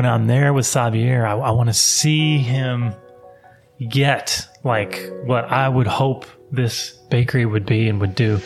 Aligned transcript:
when 0.00 0.10
I'm 0.10 0.26
there 0.26 0.54
with 0.54 0.64
Xavier, 0.64 1.26
I, 1.26 1.32
I 1.32 1.50
want 1.50 1.68
to 1.68 1.74
see 1.74 2.38
him 2.38 2.94
get 3.86 4.48
like 4.64 4.98
what 5.24 5.44
I 5.44 5.68
would 5.68 5.86
hope 5.86 6.24
this 6.50 6.92
bakery 7.10 7.44
would 7.44 7.66
be 7.66 7.86
and 7.86 8.00
would 8.00 8.14
do. 8.14 8.38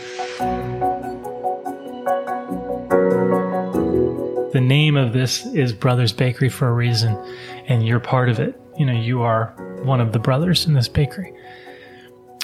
The 4.50 4.60
name 4.60 4.96
of 4.96 5.12
this 5.12 5.46
is 5.46 5.72
Brothers 5.72 6.12
Bakery 6.12 6.48
for 6.48 6.66
a 6.66 6.72
reason, 6.72 7.16
and 7.68 7.86
you're 7.86 8.00
part 8.00 8.28
of 8.30 8.40
it. 8.40 8.60
You 8.76 8.86
know, 8.86 8.92
you 8.92 9.22
are 9.22 9.54
one 9.84 10.00
of 10.00 10.12
the 10.12 10.18
brothers 10.18 10.66
in 10.66 10.74
this 10.74 10.88
bakery. 10.88 11.32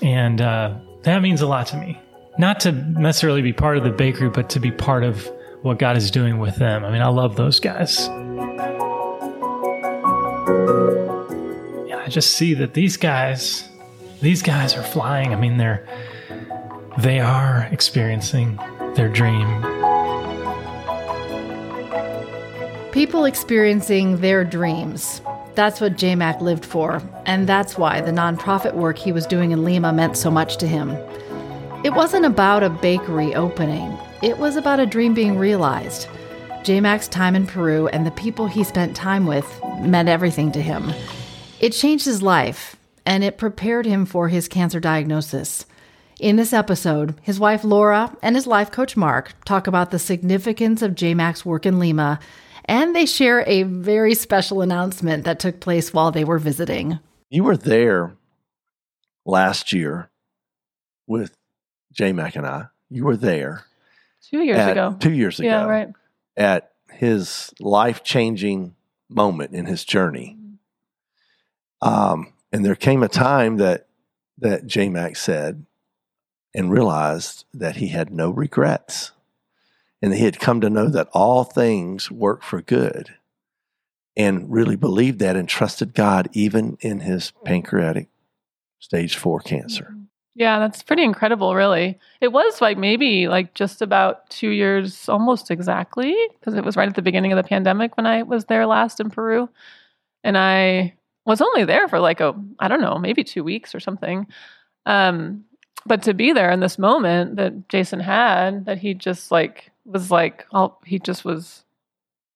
And 0.03 0.41
uh, 0.41 0.79
that 1.03 1.21
means 1.21 1.41
a 1.41 1.49
lot 1.49 1.67
to 1.69 1.77
me. 1.77 2.01
Not 2.39 2.61
to 2.61 2.71
necessarily 2.71 3.43
be 3.43 3.53
part 3.53 3.77
of 3.77 3.83
the 3.83 3.91
bakery, 3.91 4.31
but 4.31 4.49
to 4.51 4.61
be 4.61 4.71
part 4.71 5.03
of 5.03 5.29
what 5.63 5.81
God 5.81 5.97
is 5.97 6.13
doing 6.13 6.39
with 6.39 6.55
them. 6.57 6.85
I 6.85 6.93
mean, 6.93 7.03
I 7.03 7.09
love 7.09 7.35
those 7.35 7.59
guys. 7.59 8.09
I 11.93 12.07
just 12.09 12.33
see 12.33 12.55
that 12.55 12.75
these 12.75 12.97
guys, 12.97 13.69
these 14.21 14.43
guys 14.43 14.75
are 14.75 14.83
flying. 14.83 15.33
I 15.33 15.37
mean, 15.37 15.59
they're 15.59 15.87
they 16.99 17.21
are 17.21 17.69
experiencing 17.71 18.59
their 18.97 19.09
dream. 19.09 19.47
People 22.91 23.25
experiencing 23.25 24.17
their 24.17 24.43
dreams. 24.43 25.23
That's 25.55 25.81
what 25.81 25.97
J 25.97 26.17
Mac 26.17 26.41
lived 26.41 26.65
for, 26.65 27.01
and 27.27 27.49
that's 27.49 27.79
why 27.79 28.01
the 28.01 28.11
nonprofit 28.11 28.75
work 28.75 28.99
he 28.99 29.13
was 29.13 29.25
doing 29.27 29.53
in 29.53 29.65
Lima 29.65 29.93
meant 29.93 30.17
so 30.17 30.31
much 30.31 30.57
to 30.57 30.67
him. 30.67 30.91
It 31.85 31.95
wasn't 31.95 32.27
about 32.27 32.65
a 32.65 32.71
bakery 32.71 33.35
opening, 33.37 33.97
it 34.21 34.37
was 34.37 34.57
about 34.57 34.81
a 34.81 34.87
dream 34.87 35.15
being 35.15 35.39
realized. 35.39 36.09
J 36.63 36.81
Mac's 36.81 37.09
time 37.09 37.35
in 37.35 37.47
Peru 37.47 37.89
and 37.89 38.07
the 38.07 38.11
people 38.11 38.47
he 38.47 38.65
spent 38.65 38.95
time 38.95 39.27
with 39.27 39.47
meant 39.81 40.09
everything 40.09 40.53
to 40.53 40.63
him. 40.63 40.93
It 41.59 41.71
changed 41.71 42.05
his 42.05 42.23
life, 42.23 42.77
and 43.07 43.25
it 43.25 43.39
prepared 43.39 43.87
him 43.87 44.07
for 44.07 44.29
his 44.29 44.49
cancer 44.49 44.81
diagnosis. 44.81 45.67
In 46.19 46.37
this 46.37 46.53
episode, 46.53 47.19
his 47.23 47.41
wife 47.41 47.65
Laura 47.65 48.15
and 48.23 48.37
his 48.37 48.47
life 48.47 48.71
coach 48.71 48.97
Mark 48.97 49.33
talk 49.45 49.67
about 49.67 49.91
the 49.91 49.99
significance 49.99 50.83
of 50.83 50.95
J 50.95 51.15
Mac's 51.15 51.47
work 51.47 51.65
in 51.65 51.79
Lima 51.79 52.21
and 52.71 52.95
they 52.95 53.05
share 53.05 53.43
a 53.49 53.65
very 53.65 54.15
special 54.15 54.63
announcement 54.63 55.25
that 55.25 55.41
took 55.41 55.59
place 55.59 55.93
while 55.93 56.13
they 56.13 56.23
were 56.23 56.39
visiting. 56.39 57.01
You 57.29 57.43
were 57.43 57.57
there 57.57 58.17
last 59.27 59.73
year 59.73 60.09
with 61.09 61.37
J 61.93 62.13
Mac 62.13 62.37
and 62.37 62.47
I. 62.47 62.67
You 62.89 63.05
were 63.05 63.17
there 63.17 63.65
two 64.23 64.43
years 64.45 64.59
at- 64.59 64.71
ago. 64.71 64.97
Two 65.01 65.13
years 65.13 65.41
ago. 65.41 65.49
Yeah, 65.49 65.65
right. 65.65 65.89
At 66.37 66.73
his 66.91 67.53
life 67.61 68.03
changing 68.03 68.75
moment 69.09 69.55
in 69.55 69.67
his 69.67 69.85
journey. 69.85 70.37
Um, 71.83 72.33
and 72.53 72.65
there 72.65 72.77
came 72.77 73.03
a 73.03 73.09
time 73.09 73.57
that 73.57 73.87
that 74.39 74.67
J 74.67 74.89
Mac 74.89 75.17
said 75.17 75.67
and 76.55 76.71
realized 76.71 77.45
that 77.55 77.77
he 77.77 77.89
had 77.89 78.11
no 78.11 78.31
regrets. 78.31 79.13
And 80.03 80.15
he 80.15 80.25
had 80.25 80.41
come 80.41 80.61
to 80.63 80.71
know 80.71 80.89
that 80.89 81.09
all 81.13 81.45
things 81.45 82.11
work 82.11 82.43
for 82.43 82.63
good 82.63 83.17
and 84.17 84.51
really 84.51 84.77
believed 84.77 85.19
that 85.21 85.37
and 85.37 85.49
trusted 85.49 85.95
God 85.95 86.29
even 86.33 86.79
in 86.81 87.01
his 87.01 87.33
pancreatic 87.45 88.09
stage 88.79 89.17
four 89.17 89.41
cancer. 89.41 89.95
Yeah, 90.37 90.59
that's 90.61 90.83
pretty 90.83 91.03
incredible, 91.03 91.55
really. 91.55 91.99
It 92.21 92.29
was 92.29 92.61
like 92.61 92.79
maybe 92.79 93.27
like 93.29 93.55
just 93.55 93.83
about 93.83 94.29
two 94.31 94.51
years, 94.51 95.09
almost 95.09 95.51
exactly, 95.51 96.17
because 96.39 96.55
it 96.55 96.65
was 96.65 96.77
right 96.77 96.89
at 96.89 96.95
the 96.95 97.03
beginning 97.03 97.33
of 97.33 97.37
the 97.37 97.49
pandemic 97.49 97.97
when 97.97 98.07
I 98.07 98.23
was 98.23 98.45
there 98.45 98.67
last 98.67 99.01
in 99.01 99.11
Peru. 99.11 99.49
And 100.23 100.39
I 100.39 100.95
was 101.27 101.41
only 101.41 101.65
there 101.65 101.89
for 101.89 101.99
like 101.99 102.21
a, 102.21 102.35
I 102.61 102.69
don't 102.69 102.81
know, 102.81 102.99
maybe 102.99 103.25
two 103.25 103.43
weeks 103.43 103.75
or 103.75 103.81
something. 103.81 104.27
Um, 104.87 105.45
but 105.85 106.03
to 106.05 106.15
be 106.15 106.33
there 106.33 106.51
in 106.51 106.61
this 106.61 106.79
moment 106.79 107.37
that 107.37 107.69
Jason 107.69 108.01
had, 108.01 108.67
that 108.67 108.79
he 108.79 108.95
just 108.95 109.31
like 109.33 109.71
was 109.85 110.11
like, 110.11 110.47
oh, 110.53 110.77
he 110.85 110.99
just 111.01 111.25
was 111.25 111.65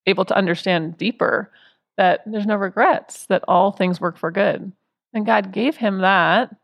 able 0.06 0.24
to 0.24 0.36
understand 0.36 0.98
deeper 0.98 1.50
that 1.96 2.22
there's 2.26 2.46
no 2.46 2.56
regrets, 2.56 3.26
that 3.26 3.44
all 3.46 3.70
things 3.70 4.00
work 4.00 4.18
for 4.18 4.30
good. 4.32 4.72
And 5.12 5.24
God 5.24 5.52
gave 5.52 5.76
him 5.76 5.98
that 6.00 6.54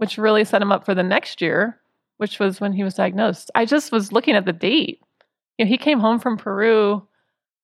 which 0.00 0.16
really 0.16 0.46
set 0.46 0.62
him 0.62 0.72
up 0.72 0.86
for 0.86 0.94
the 0.94 1.02
next 1.02 1.42
year, 1.42 1.78
which 2.16 2.38
was 2.38 2.58
when 2.58 2.72
he 2.72 2.82
was 2.82 2.94
diagnosed. 2.94 3.50
I 3.54 3.66
just 3.66 3.92
was 3.92 4.12
looking 4.12 4.34
at 4.34 4.46
the 4.46 4.52
date. 4.54 5.02
You 5.58 5.66
know, 5.66 5.68
he 5.68 5.76
came 5.76 6.00
home 6.00 6.18
from 6.18 6.38
Peru 6.38 7.06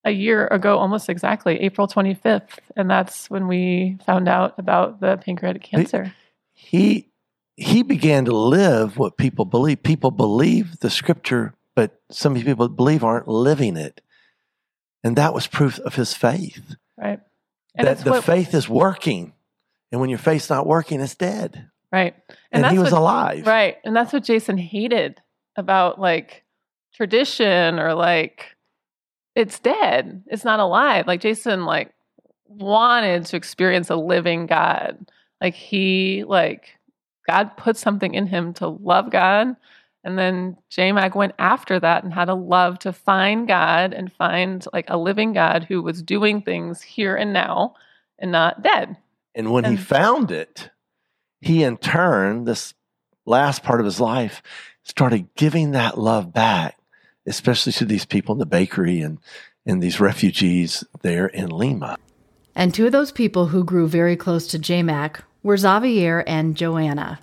a 0.04 0.10
year 0.10 0.46
ago, 0.48 0.76
almost 0.76 1.08
exactly, 1.08 1.58
April 1.60 1.88
25th. 1.88 2.58
And 2.76 2.90
that's 2.90 3.30
when 3.30 3.48
we 3.48 3.96
found 4.04 4.28
out 4.28 4.52
about 4.58 5.00
the 5.00 5.16
pancreatic 5.16 5.62
cancer. 5.62 6.12
He 6.52 7.08
he 7.56 7.82
began 7.82 8.26
to 8.26 8.36
live 8.36 8.98
what 8.98 9.16
people 9.16 9.46
believe. 9.46 9.82
People 9.82 10.10
believe 10.10 10.80
the 10.80 10.90
scripture, 10.90 11.54
but 11.74 12.02
some 12.10 12.34
people 12.34 12.68
believe 12.68 13.02
aren't 13.02 13.28
living 13.28 13.78
it. 13.78 14.02
And 15.02 15.16
that 15.16 15.32
was 15.32 15.46
proof 15.46 15.78
of 15.78 15.94
his 15.94 16.12
faith. 16.12 16.76
Right. 16.98 17.20
And 17.74 17.86
that 17.86 18.00
the 18.00 18.10
what- 18.10 18.24
faith 18.24 18.52
is 18.52 18.68
working. 18.68 19.32
And 19.90 20.02
when 20.02 20.10
your 20.10 20.18
faith's 20.18 20.50
not 20.50 20.66
working, 20.66 21.00
it's 21.00 21.14
dead. 21.14 21.70
Right. 21.92 22.14
And, 22.50 22.64
he 22.66 22.70
that's 22.70 22.82
was 22.82 22.92
what- 22.92 23.00
alive. 23.00 23.46
Right. 23.46 23.76
And 23.84 23.94
that's 23.94 24.12
what 24.12 24.24
Jason 24.24 24.58
hated 24.58 25.20
about 25.56 26.00
like 26.00 26.44
tradition 26.94 27.78
or 27.78 27.94
like 27.94 28.56
it's 29.34 29.58
dead. 29.58 30.22
It's 30.26 30.44
not 30.44 30.60
alive. 30.60 31.06
Like 31.06 31.20
Jason 31.20 31.64
like 31.64 31.92
wanted 32.48 33.26
to 33.26 33.36
experience 33.36 33.90
a 33.90 33.96
living 33.96 34.46
God. 34.46 35.10
Like 35.40 35.54
he 35.54 36.24
like 36.24 36.78
God 37.28 37.56
put 37.56 37.76
something 37.76 38.14
in 38.14 38.26
him 38.26 38.54
to 38.54 38.68
love 38.68 39.10
God. 39.10 39.56
And 40.04 40.18
then 40.18 40.56
J 40.70 40.92
Mac 40.92 41.14
went 41.14 41.34
after 41.38 41.80
that 41.80 42.04
and 42.04 42.12
had 42.14 42.28
a 42.28 42.34
love 42.34 42.78
to 42.80 42.92
find 42.92 43.48
God 43.48 43.92
and 43.92 44.12
find 44.12 44.64
like 44.72 44.86
a 44.88 44.96
living 44.96 45.32
God 45.32 45.64
who 45.64 45.82
was 45.82 46.02
doing 46.02 46.42
things 46.42 46.80
here 46.80 47.16
and 47.16 47.32
now 47.32 47.74
and 48.18 48.30
not 48.30 48.62
dead. 48.62 48.96
And 49.34 49.52
when 49.52 49.64
he 49.64 49.76
found 49.76 50.30
it, 50.30 50.70
he 51.40 51.62
in 51.62 51.76
turn, 51.76 52.44
this 52.44 52.74
last 53.24 53.62
part 53.62 53.80
of 53.80 53.86
his 53.86 54.00
life, 54.00 54.42
started 54.82 55.34
giving 55.34 55.72
that 55.72 55.98
love 55.98 56.32
back, 56.32 56.78
especially 57.26 57.72
to 57.72 57.84
these 57.84 58.04
people 58.04 58.34
in 58.34 58.38
the 58.38 58.46
bakery 58.46 59.00
and, 59.00 59.18
and 59.64 59.82
these 59.82 60.00
refugees 60.00 60.84
there 61.02 61.26
in 61.26 61.48
Lima. 61.50 61.96
And 62.54 62.72
two 62.72 62.86
of 62.86 62.92
those 62.92 63.12
people 63.12 63.48
who 63.48 63.64
grew 63.64 63.86
very 63.86 64.16
close 64.16 64.46
to 64.48 64.58
JMac 64.58 65.20
were 65.42 65.56
Xavier 65.56 66.24
and 66.26 66.56
Joanna. 66.56 67.20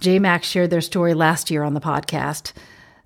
JMac 0.00 0.42
shared 0.42 0.70
their 0.70 0.80
story 0.80 1.14
last 1.14 1.50
year 1.50 1.62
on 1.62 1.74
the 1.74 1.80
podcast. 1.80 2.52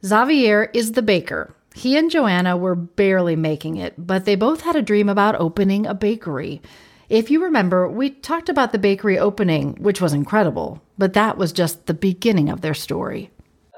Xavier 0.05 0.71
is 0.73 0.93
the 0.93 1.03
baker. 1.03 1.55
He 1.75 1.99
and 1.99 2.11
Joanna 2.11 2.57
were 2.57 2.75
barely 2.75 3.37
making 3.37 3.77
it, 3.77 3.95
but 3.99 4.25
they 4.25 4.35
both 4.35 4.63
had 4.63 4.77
a 4.77 4.83
dream 4.83 5.11
about 5.11 5.35
opening 5.39 5.85
a 5.85 5.93
bakery. 5.93 6.63
If 7.09 7.31
you 7.31 7.45
remember, 7.45 7.89
we 7.89 8.11
talked 8.11 8.49
about 8.49 8.73
the 8.73 8.79
bakery 8.79 9.19
opening, 9.19 9.77
which 9.81 10.01
was 10.01 10.13
incredible, 10.13 10.83
but 10.99 11.13
that 11.13 11.39
was 11.39 11.53
just 11.53 11.87
the 11.87 11.95
beginning 11.95 12.49
of 12.49 12.61
their 12.61 12.75
story. 12.75 13.31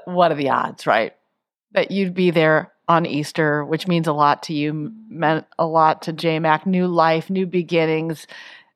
what 0.05 0.31
are 0.31 0.35
the 0.35 0.49
odds, 0.49 0.87
right? 0.87 1.13
That 1.73 1.91
you'd 1.91 2.15
be 2.15 2.31
there 2.31 2.71
on 2.87 3.05
Easter, 3.05 3.63
which 3.63 3.87
means 3.87 4.07
a 4.07 4.13
lot 4.13 4.43
to 4.43 4.53
you, 4.53 4.91
meant 5.07 5.45
a 5.59 5.67
lot 5.67 6.01
to 6.03 6.13
J 6.13 6.39
Mac, 6.39 6.65
new 6.65 6.87
life, 6.87 7.29
new 7.29 7.45
beginnings. 7.45 8.25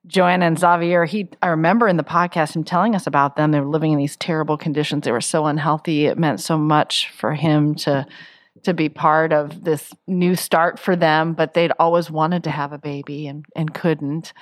Joanna 0.05 0.45
and 0.45 0.59
Xavier, 0.59 1.05
he 1.05 1.29
I 1.41 1.47
remember 1.47 1.87
in 1.87 1.97
the 1.97 2.03
podcast 2.03 2.55
him 2.55 2.63
telling 2.63 2.93
us 2.93 3.07
about 3.07 3.35
them. 3.35 3.51
They 3.51 3.59
were 3.59 3.65
living 3.65 3.93
in 3.93 3.97
these 3.97 4.17
terrible 4.17 4.57
conditions. 4.57 5.05
They 5.05 5.11
were 5.11 5.21
so 5.21 5.45
unhealthy. 5.45 6.05
It 6.05 6.19
meant 6.19 6.41
so 6.41 6.57
much 6.57 7.09
for 7.09 7.33
him 7.33 7.73
to 7.75 8.05
to 8.63 8.73
be 8.73 8.89
part 8.89 9.33
of 9.33 9.63
this 9.63 9.93
new 10.07 10.35
start 10.35 10.79
for 10.79 10.95
them, 10.95 11.33
but 11.33 11.53
they'd 11.53 11.71
always 11.79 12.09
wanted 12.09 12.43
to 12.45 12.51
have 12.51 12.73
a 12.73 12.77
baby 12.77 13.27
and, 13.27 13.45
and 13.55 13.73
couldn't. 13.73 14.33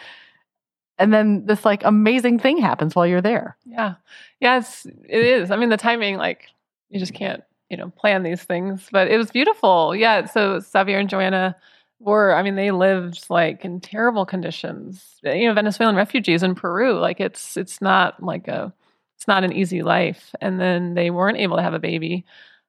And 0.98 1.14
then 1.14 1.46
this 1.46 1.66
like 1.66 1.84
amazing 1.84 2.40
thing 2.40 2.58
happens 2.58 2.96
while 2.96 3.08
you're 3.08 3.22
there. 3.22 3.58
Yeah. 3.66 3.96
Yes, 4.40 4.86
it 4.86 5.24
is. 5.24 5.50
I 5.52 5.56
mean 5.56 5.70
the 5.70 5.78
timing, 5.78 6.18
like 6.18 6.48
you 6.90 7.00
just 7.00 7.14
can't, 7.14 7.44
you 7.70 7.78
know, 7.78 7.90
plan 7.90 8.24
these 8.24 8.44
things. 8.44 8.88
But 8.92 9.08
it 9.10 9.18
was 9.18 9.32
beautiful. 9.32 9.96
Yeah. 9.96 10.26
So 10.26 10.60
Xavier 10.60 11.00
and 11.00 11.10
Joanna 11.10 11.56
were, 12.00 12.36
I 12.36 12.44
mean, 12.44 12.56
they 12.56 12.72
lived 12.72 13.26
like 13.30 13.66
in 13.66 13.80
terrible 13.80 14.26
conditions. 14.26 15.20
You 15.24 15.48
know, 15.48 15.54
Venezuelan 15.54 15.96
refugees 15.96 16.44
in 16.44 16.54
Peru. 16.54 17.00
Like 17.00 17.20
it's 17.20 17.58
it's 17.58 17.82
not 17.82 18.22
like 18.22 18.48
a 18.48 18.72
it's 19.18 19.28
not 19.28 19.44
an 19.44 19.54
easy 19.54 19.82
life. 19.82 20.36
And 20.42 20.60
then 20.60 20.94
they 20.94 21.10
weren't 21.10 21.38
able 21.38 21.58
to 21.58 21.64
have 21.64 21.74
a 21.74 21.80
baby. 21.80 22.26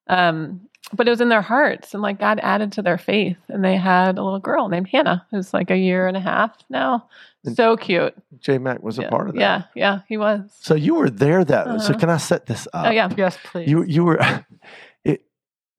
Um, 0.07 0.69
but 0.93 1.07
it 1.07 1.11
was 1.11 1.21
in 1.21 1.29
their 1.29 1.43
hearts 1.43 1.95
and 1.95 2.03
like 2.03 2.19
God 2.19 2.39
added 2.43 2.73
to 2.73 2.83
their 2.83 2.99
faith 2.99 3.39
and 3.49 3.65
they 3.65 3.77
had 3.77 4.19
a 4.19 4.23
little 4.23 4.39
girl 4.41 4.69
named 4.69 4.89
Hannah 4.89 5.27
who's 5.31 5.55
like 5.55 5.71
a 5.71 5.77
year 5.77 6.07
and 6.07 6.17
a 6.17 6.21
half 6.21 6.57
now. 6.69 7.09
And- 7.45 7.57
So 7.57 7.77
cute. 7.77 8.15
J 8.41 8.59
Mac 8.59 8.83
was 8.83 8.99
a 8.99 9.03
part 9.05 9.29
of 9.29 9.35
that. 9.35 9.41
Yeah, 9.41 9.63
yeah, 9.75 10.01
he 10.09 10.17
was. 10.17 10.51
So 10.61 10.75
you 10.75 10.95
were 10.95 11.11
there 11.11 11.45
that 11.45 11.65
so 11.81 11.91
Uh-huh. 11.91 11.99
can 11.99 12.11
I 12.11 12.17
set 12.19 12.47
this 12.47 12.67
up? 12.73 12.87
Oh 12.87 12.91
yeah. 12.91 13.09
Yes, 13.17 13.39
please. 13.45 13.69
You 13.71 13.83
you 13.85 14.05
were 14.05 14.19
it 15.05 15.25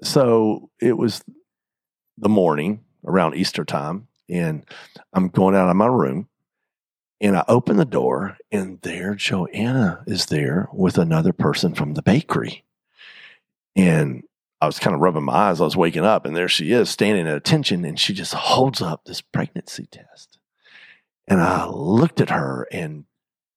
so 0.01 0.69
it 0.79 0.97
was 0.97 1.23
the 2.17 2.29
morning 2.29 2.83
around 3.05 3.35
Easter 3.35 3.65
time. 3.65 4.07
And 4.29 4.63
I'm 5.13 5.27
going 5.27 5.53
out 5.55 5.69
of 5.69 5.75
my 5.75 5.87
room 5.87 6.27
and 7.21 7.37
I 7.37 7.43
open 7.47 7.77
the 7.77 7.85
door, 7.85 8.37
and 8.51 8.79
there 8.81 9.15
Joanna 9.15 10.03
is 10.07 10.25
there 10.27 10.67
with 10.73 10.97
another 10.97 11.31
person 11.33 11.73
from 11.75 11.93
the 11.93 12.01
bakery. 12.01 12.63
And 13.75 14.23
I 14.63 14.65
was 14.65 14.79
kind 14.79 14.93
of 14.93 15.01
rubbing 15.01 15.25
my 15.25 15.33
eyes. 15.33 15.59
I 15.59 15.65
was 15.65 15.75
waking 15.75 16.05
up, 16.05 16.25
and 16.25 16.33
there 16.33 16.47
she 16.47 16.71
is 16.71 16.89
standing 16.89 17.27
at 17.27 17.35
attention, 17.35 17.83
and 17.83 17.99
she 17.99 18.13
just 18.13 18.33
holds 18.33 18.81
up 18.81 19.03
this 19.03 19.19
pregnancy 19.19 19.87
test. 19.91 20.39
And 21.27 21.41
I 21.41 21.67
looked 21.67 22.21
at 22.21 22.29
her, 22.29 22.65
and 22.71 23.03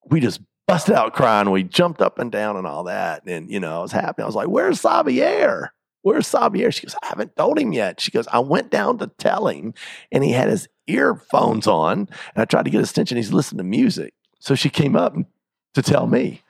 we 0.04 0.18
just 0.18 0.40
busted 0.66 0.96
out 0.96 1.14
crying. 1.14 1.52
We 1.52 1.62
jumped 1.62 2.02
up 2.02 2.18
and 2.18 2.32
down 2.32 2.56
and 2.56 2.66
all 2.66 2.82
that. 2.84 3.22
And, 3.24 3.48
you 3.48 3.60
know, 3.60 3.78
I 3.78 3.82
was 3.82 3.92
happy. 3.92 4.20
I 4.20 4.26
was 4.26 4.34
like, 4.34 4.48
Where's 4.48 4.80
Xavier? 4.80 5.72
Where's 6.02 6.26
Xavier? 6.26 6.72
She 6.72 6.84
goes, 6.84 6.96
I 7.00 7.06
haven't 7.06 7.36
told 7.36 7.56
him 7.56 7.72
yet. 7.72 8.00
She 8.00 8.10
goes, 8.10 8.26
I 8.26 8.40
went 8.40 8.72
down 8.72 8.98
to 8.98 9.06
tell 9.06 9.46
him, 9.46 9.74
and 10.10 10.24
he 10.24 10.32
had 10.32 10.48
his 10.48 10.66
earphones 10.88 11.68
on. 11.68 11.98
And 12.00 12.08
I 12.34 12.46
tried 12.46 12.64
to 12.64 12.70
get 12.72 12.80
his 12.80 12.90
attention. 12.90 13.16
He's 13.16 13.32
listening 13.32 13.58
to 13.58 13.64
music. 13.64 14.12
So 14.40 14.56
she 14.56 14.70
came 14.70 14.96
up 14.96 15.14
to 15.74 15.82
tell 15.82 16.08
me. 16.08 16.42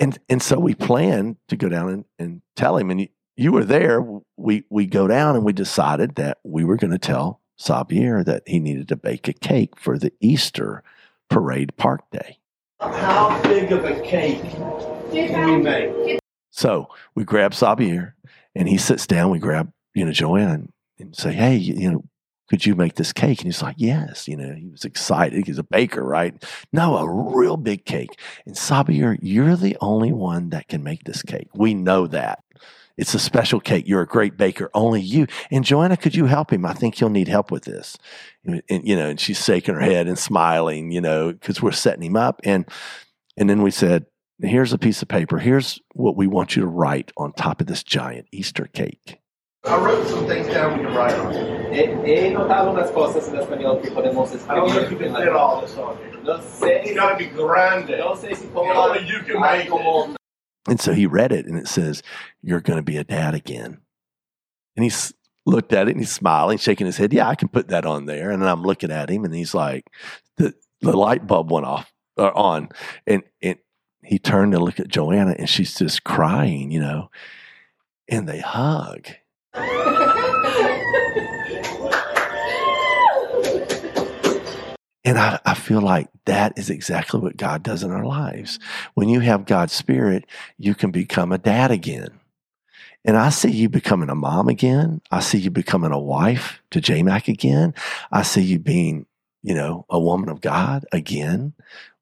And, 0.00 0.18
and 0.28 0.42
so 0.42 0.58
we 0.58 0.74
planned 0.74 1.36
to 1.46 1.56
go 1.56 1.68
down 1.68 1.90
and, 1.90 2.04
and 2.18 2.42
tell 2.56 2.76
him. 2.76 2.90
And 2.90 3.08
you, 3.36 3.44
you 3.44 3.52
were 3.52 3.64
there. 3.64 4.04
We, 4.36 4.64
we 4.70 4.86
go 4.86 5.06
down 5.06 5.36
and 5.36 5.44
we 5.44 5.52
decided 5.52 6.16
that 6.16 6.38
we 6.44 6.64
were 6.64 6.76
going 6.76 6.92
to 6.92 6.98
tell 6.98 7.40
Xavier 7.60 8.24
that 8.24 8.42
he 8.46 8.58
needed 8.58 8.88
to 8.88 8.96
bake 8.96 9.28
a 9.28 9.32
cake 9.32 9.78
for 9.78 9.98
the 9.98 10.12
Easter 10.20 10.82
parade 11.30 11.76
park 11.76 12.02
day. 12.10 12.38
How 12.80 13.40
big 13.42 13.72
of 13.72 13.84
a 13.84 14.00
cake 14.02 14.42
can 15.12 15.50
we 15.50 15.56
make? 15.56 16.18
So 16.50 16.88
we 17.14 17.24
grab 17.24 17.54
Xavier 17.54 18.14
and 18.54 18.68
he 18.68 18.76
sits 18.76 19.06
down. 19.06 19.30
We 19.30 19.38
grab, 19.38 19.72
you 19.94 20.04
know, 20.04 20.12
Joanne 20.12 20.72
and 20.98 21.16
say, 21.16 21.32
Hey, 21.32 21.56
you 21.56 21.90
know, 21.90 22.04
could 22.50 22.66
you 22.66 22.74
make 22.74 22.96
this 22.96 23.12
cake? 23.12 23.38
And 23.38 23.46
he's 23.46 23.62
like, 23.62 23.76
Yes. 23.78 24.26
You 24.26 24.36
know, 24.36 24.52
he 24.52 24.68
was 24.68 24.84
excited. 24.84 25.46
He's 25.46 25.58
a 25.58 25.64
baker, 25.64 26.04
right? 26.04 26.34
No, 26.72 26.96
a 26.96 27.08
real 27.08 27.56
big 27.56 27.84
cake. 27.84 28.18
And 28.44 28.56
Xavier, 28.56 29.16
you're 29.22 29.56
the 29.56 29.76
only 29.80 30.12
one 30.12 30.50
that 30.50 30.68
can 30.68 30.82
make 30.82 31.04
this 31.04 31.22
cake. 31.22 31.48
We 31.54 31.74
know 31.74 32.06
that. 32.08 32.42
It's 32.96 33.14
a 33.14 33.18
special 33.18 33.60
cake. 33.60 33.88
You're 33.88 34.02
a 34.02 34.06
great 34.06 34.36
baker. 34.36 34.70
Only 34.74 35.00
you. 35.00 35.26
And 35.50 35.64
Joanna, 35.64 35.96
could 35.96 36.14
you 36.14 36.26
help 36.26 36.52
him? 36.52 36.64
I 36.66 36.74
think 36.74 36.96
he'll 36.96 37.08
need 37.08 37.28
help 37.28 37.50
with 37.50 37.64
this. 37.64 37.96
And, 38.44 38.62
and 38.68 38.86
you 38.86 38.96
know, 38.96 39.08
and 39.08 39.18
she's 39.20 39.42
shaking 39.44 39.74
her 39.74 39.80
head 39.80 40.06
and 40.08 40.18
smiling, 40.18 40.90
you 40.92 41.00
know, 41.00 41.32
because 41.32 41.62
we're 41.62 41.72
setting 41.72 42.02
him 42.02 42.16
up. 42.16 42.40
And 42.44 42.66
and 43.36 43.48
then 43.48 43.62
we 43.62 43.70
said, 43.70 44.06
here's 44.40 44.72
a 44.72 44.78
piece 44.78 45.00
of 45.02 45.08
paper. 45.08 45.38
Here's 45.38 45.80
what 45.94 46.16
we 46.16 46.26
want 46.26 46.54
you 46.56 46.62
to 46.62 46.68
write 46.68 47.12
on 47.16 47.32
top 47.32 47.60
of 47.60 47.66
this 47.66 47.82
giant 47.82 48.26
Easter 48.32 48.66
cake. 48.66 49.18
I 49.64 49.76
wrote 49.78 50.04
some 50.08 50.26
things 50.26 50.48
down 50.48 50.76
we 50.76 50.84
can 50.84 50.92
write 50.94 51.14
on. 51.14 51.32
He, 51.72 51.82
he 51.86 52.30
notado 52.30 52.72
unas 52.72 52.90
cosas 52.90 53.28
en 53.28 53.36
español 53.36 53.80
que 53.80 53.90
podemos 53.92 54.34
I 54.50 54.56
don't 54.56 54.68
know 54.68 54.80
if 54.80 54.90
you 54.90 54.98
escribir. 54.98 55.14
can 55.14 55.24
fit 55.24 55.28
all 55.32 55.60
this 55.60 55.76
on. 55.76 55.96
No 56.24 56.38
sé, 56.38 56.84
It's 56.84 56.94
got 56.96 57.12
to 57.12 57.16
be 57.16 57.26
grande. 57.30 57.90
no 57.90 58.14
sé 58.16 58.36
si 58.36 58.44
You 58.46 58.50
puedo 58.50 58.74
only 58.74 59.06
you 59.08 59.20
can 59.20 59.40
dar 59.40 59.56
make 59.58 59.68
como 59.68 60.14
And 60.68 60.80
so 60.80 60.92
he 60.92 61.06
read 61.06 61.32
it 61.32 61.46
and 61.46 61.58
it 61.58 61.66
says, 61.68 62.02
You're 62.42 62.60
going 62.60 62.78
to 62.78 62.82
be 62.84 62.96
a 62.96 63.04
dad 63.04 63.34
again. 63.34 63.78
And 64.76 64.84
he 64.84 64.90
s- 64.90 65.12
looked 65.44 65.72
at 65.72 65.88
it 65.88 65.92
and 65.92 66.00
he's 66.00 66.12
smiling, 66.12 66.58
shaking 66.58 66.86
his 66.86 66.96
head. 66.96 67.12
Yeah, 67.12 67.28
I 67.28 67.34
can 67.34 67.48
put 67.48 67.68
that 67.68 67.84
on 67.84 68.06
there. 68.06 68.30
And 68.30 68.44
I'm 68.48 68.62
looking 68.62 68.90
at 68.92 69.10
him 69.10 69.24
and 69.24 69.34
he's 69.34 69.54
like, 69.54 69.84
The, 70.36 70.54
the 70.80 70.96
light 70.96 71.26
bulb 71.26 71.50
went 71.50 71.66
off 71.66 71.92
or 72.16 72.36
on. 72.36 72.68
And, 73.06 73.22
and 73.42 73.58
he 74.04 74.18
turned 74.18 74.52
to 74.52 74.58
look 74.60 74.78
at 74.80 74.88
Joanna 74.88 75.34
and 75.38 75.48
she's 75.48 75.74
just 75.74 76.04
crying, 76.04 76.70
you 76.70 76.80
know, 76.80 77.10
and 78.08 78.28
they 78.28 78.40
hug. 78.40 79.06
And 85.04 85.18
I, 85.18 85.40
I 85.44 85.54
feel 85.54 85.80
like 85.80 86.08
that 86.26 86.56
is 86.56 86.70
exactly 86.70 87.20
what 87.20 87.36
God 87.36 87.62
does 87.62 87.82
in 87.82 87.90
our 87.90 88.04
lives. 88.04 88.58
When 88.94 89.08
you 89.08 89.20
have 89.20 89.46
God's 89.46 89.72
Spirit, 89.72 90.26
you 90.58 90.74
can 90.74 90.90
become 90.90 91.32
a 91.32 91.38
dad 91.38 91.70
again. 91.70 92.20
And 93.04 93.16
I 93.16 93.30
see 93.30 93.50
you 93.50 93.68
becoming 93.68 94.10
a 94.10 94.14
mom 94.14 94.48
again. 94.48 95.00
I 95.10 95.20
see 95.20 95.38
you 95.38 95.50
becoming 95.50 95.90
a 95.90 95.98
wife 95.98 96.62
to 96.70 96.80
J 96.80 97.02
Mac 97.02 97.26
again. 97.26 97.74
I 98.12 98.22
see 98.22 98.42
you 98.42 98.60
being, 98.60 99.06
you 99.42 99.54
know, 99.54 99.86
a 99.90 99.98
woman 99.98 100.28
of 100.28 100.40
God 100.40 100.86
again 100.92 101.54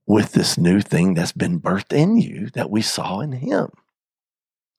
with 0.07 0.33
this 0.33 0.59
new 0.59 0.81
thing 0.81 1.15
that's 1.15 1.33
been 1.33 1.61
birthed 1.61 1.95
in 1.95 2.19
you 2.19 2.51
that 2.51 2.71
we 2.71 2.83
saw 2.83 3.21
in 3.21 3.33
him. 3.33 3.71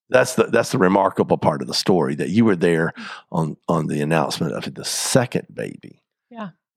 That's 0.09 0.35
the 0.35 0.43
that's 0.43 0.73
the 0.73 0.77
remarkable 0.77 1.37
part 1.37 1.61
of 1.61 1.67
the 1.67 1.73
story 1.73 2.15
that 2.15 2.29
you 2.29 2.43
were 2.43 2.57
there 2.57 2.93
on 3.31 3.55
on 3.67 3.87
the 3.87 4.01
announcement 4.01 4.53
of 4.53 4.71
the 4.73 4.85
second 4.85 5.47
baby. 5.51 6.00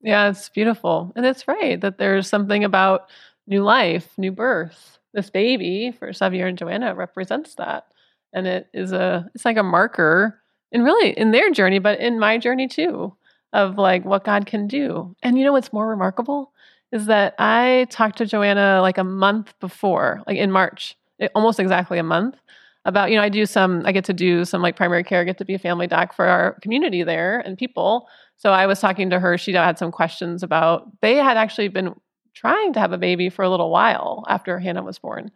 Yeah, 0.04 0.28
it's 0.30 0.50
beautiful. 0.50 1.12
And 1.16 1.24
it's 1.26 1.48
right 1.48 1.80
that 1.80 1.98
there's 1.98 2.28
something 2.28 2.62
about 2.62 3.08
new 3.46 3.62
life, 3.64 4.12
new 4.18 4.32
birth. 4.32 4.98
This 5.14 5.30
baby 5.30 5.92
for 5.98 6.12
Xavier 6.12 6.46
and 6.46 6.58
Joanna 6.58 6.94
represents 6.94 7.54
that. 7.56 7.86
And 8.32 8.46
it 8.46 8.68
is 8.74 8.92
a 8.92 9.30
it's 9.34 9.44
like 9.46 9.56
a 9.56 9.62
marker 9.62 10.40
and 10.72 10.84
really 10.84 11.10
in 11.18 11.30
their 11.30 11.50
journey, 11.50 11.78
but 11.78 12.00
in 12.00 12.18
my 12.18 12.36
journey 12.38 12.68
too, 12.68 13.14
of 13.54 13.78
like 13.78 14.04
what 14.04 14.24
God 14.24 14.46
can 14.46 14.66
do. 14.68 15.16
And 15.22 15.38
you 15.38 15.44
know 15.44 15.52
what's 15.52 15.72
more 15.72 15.88
remarkable 15.88 16.52
is 16.92 17.06
that 17.06 17.34
I 17.38 17.86
talked 17.90 18.18
to 18.18 18.26
Joanna 18.26 18.80
like 18.82 18.98
a 18.98 19.04
month 19.04 19.58
before, 19.60 20.22
like 20.26 20.36
in 20.36 20.50
March, 20.52 20.96
eh, 21.20 21.28
almost 21.34 21.60
exactly 21.60 21.98
a 21.98 22.02
month, 22.04 22.36
about, 22.84 23.10
you 23.10 23.16
know, 23.16 23.22
I 23.22 23.28
do 23.30 23.46
some, 23.46 23.82
I 23.86 23.92
get 23.92 24.04
to 24.06 24.12
do 24.12 24.44
some 24.44 24.62
like 24.62 24.76
primary 24.76 25.04
care, 25.04 25.24
get 25.24 25.38
to 25.38 25.44
be 25.44 25.54
a 25.54 25.58
family 25.58 25.86
doc 25.86 26.14
for 26.14 26.26
our 26.26 26.52
community 26.60 27.02
there 27.02 27.40
and 27.40 27.56
people. 27.58 28.06
So 28.36 28.50
I 28.50 28.66
was 28.66 28.80
talking 28.80 29.10
to 29.10 29.20
her. 29.20 29.38
She 29.38 29.52
had 29.52 29.78
some 29.78 29.92
questions 29.92 30.42
about 30.42 30.88
they 31.00 31.16
had 31.16 31.36
actually 31.36 31.68
been 31.68 31.94
trying 32.34 32.72
to 32.74 32.80
have 32.80 32.92
a 32.92 32.98
baby 32.98 33.30
for 33.30 33.42
a 33.42 33.50
little 33.50 33.70
while 33.70 34.24
after 34.28 34.58
Hannah 34.58 34.82
was 34.82 34.98
born, 34.98 35.30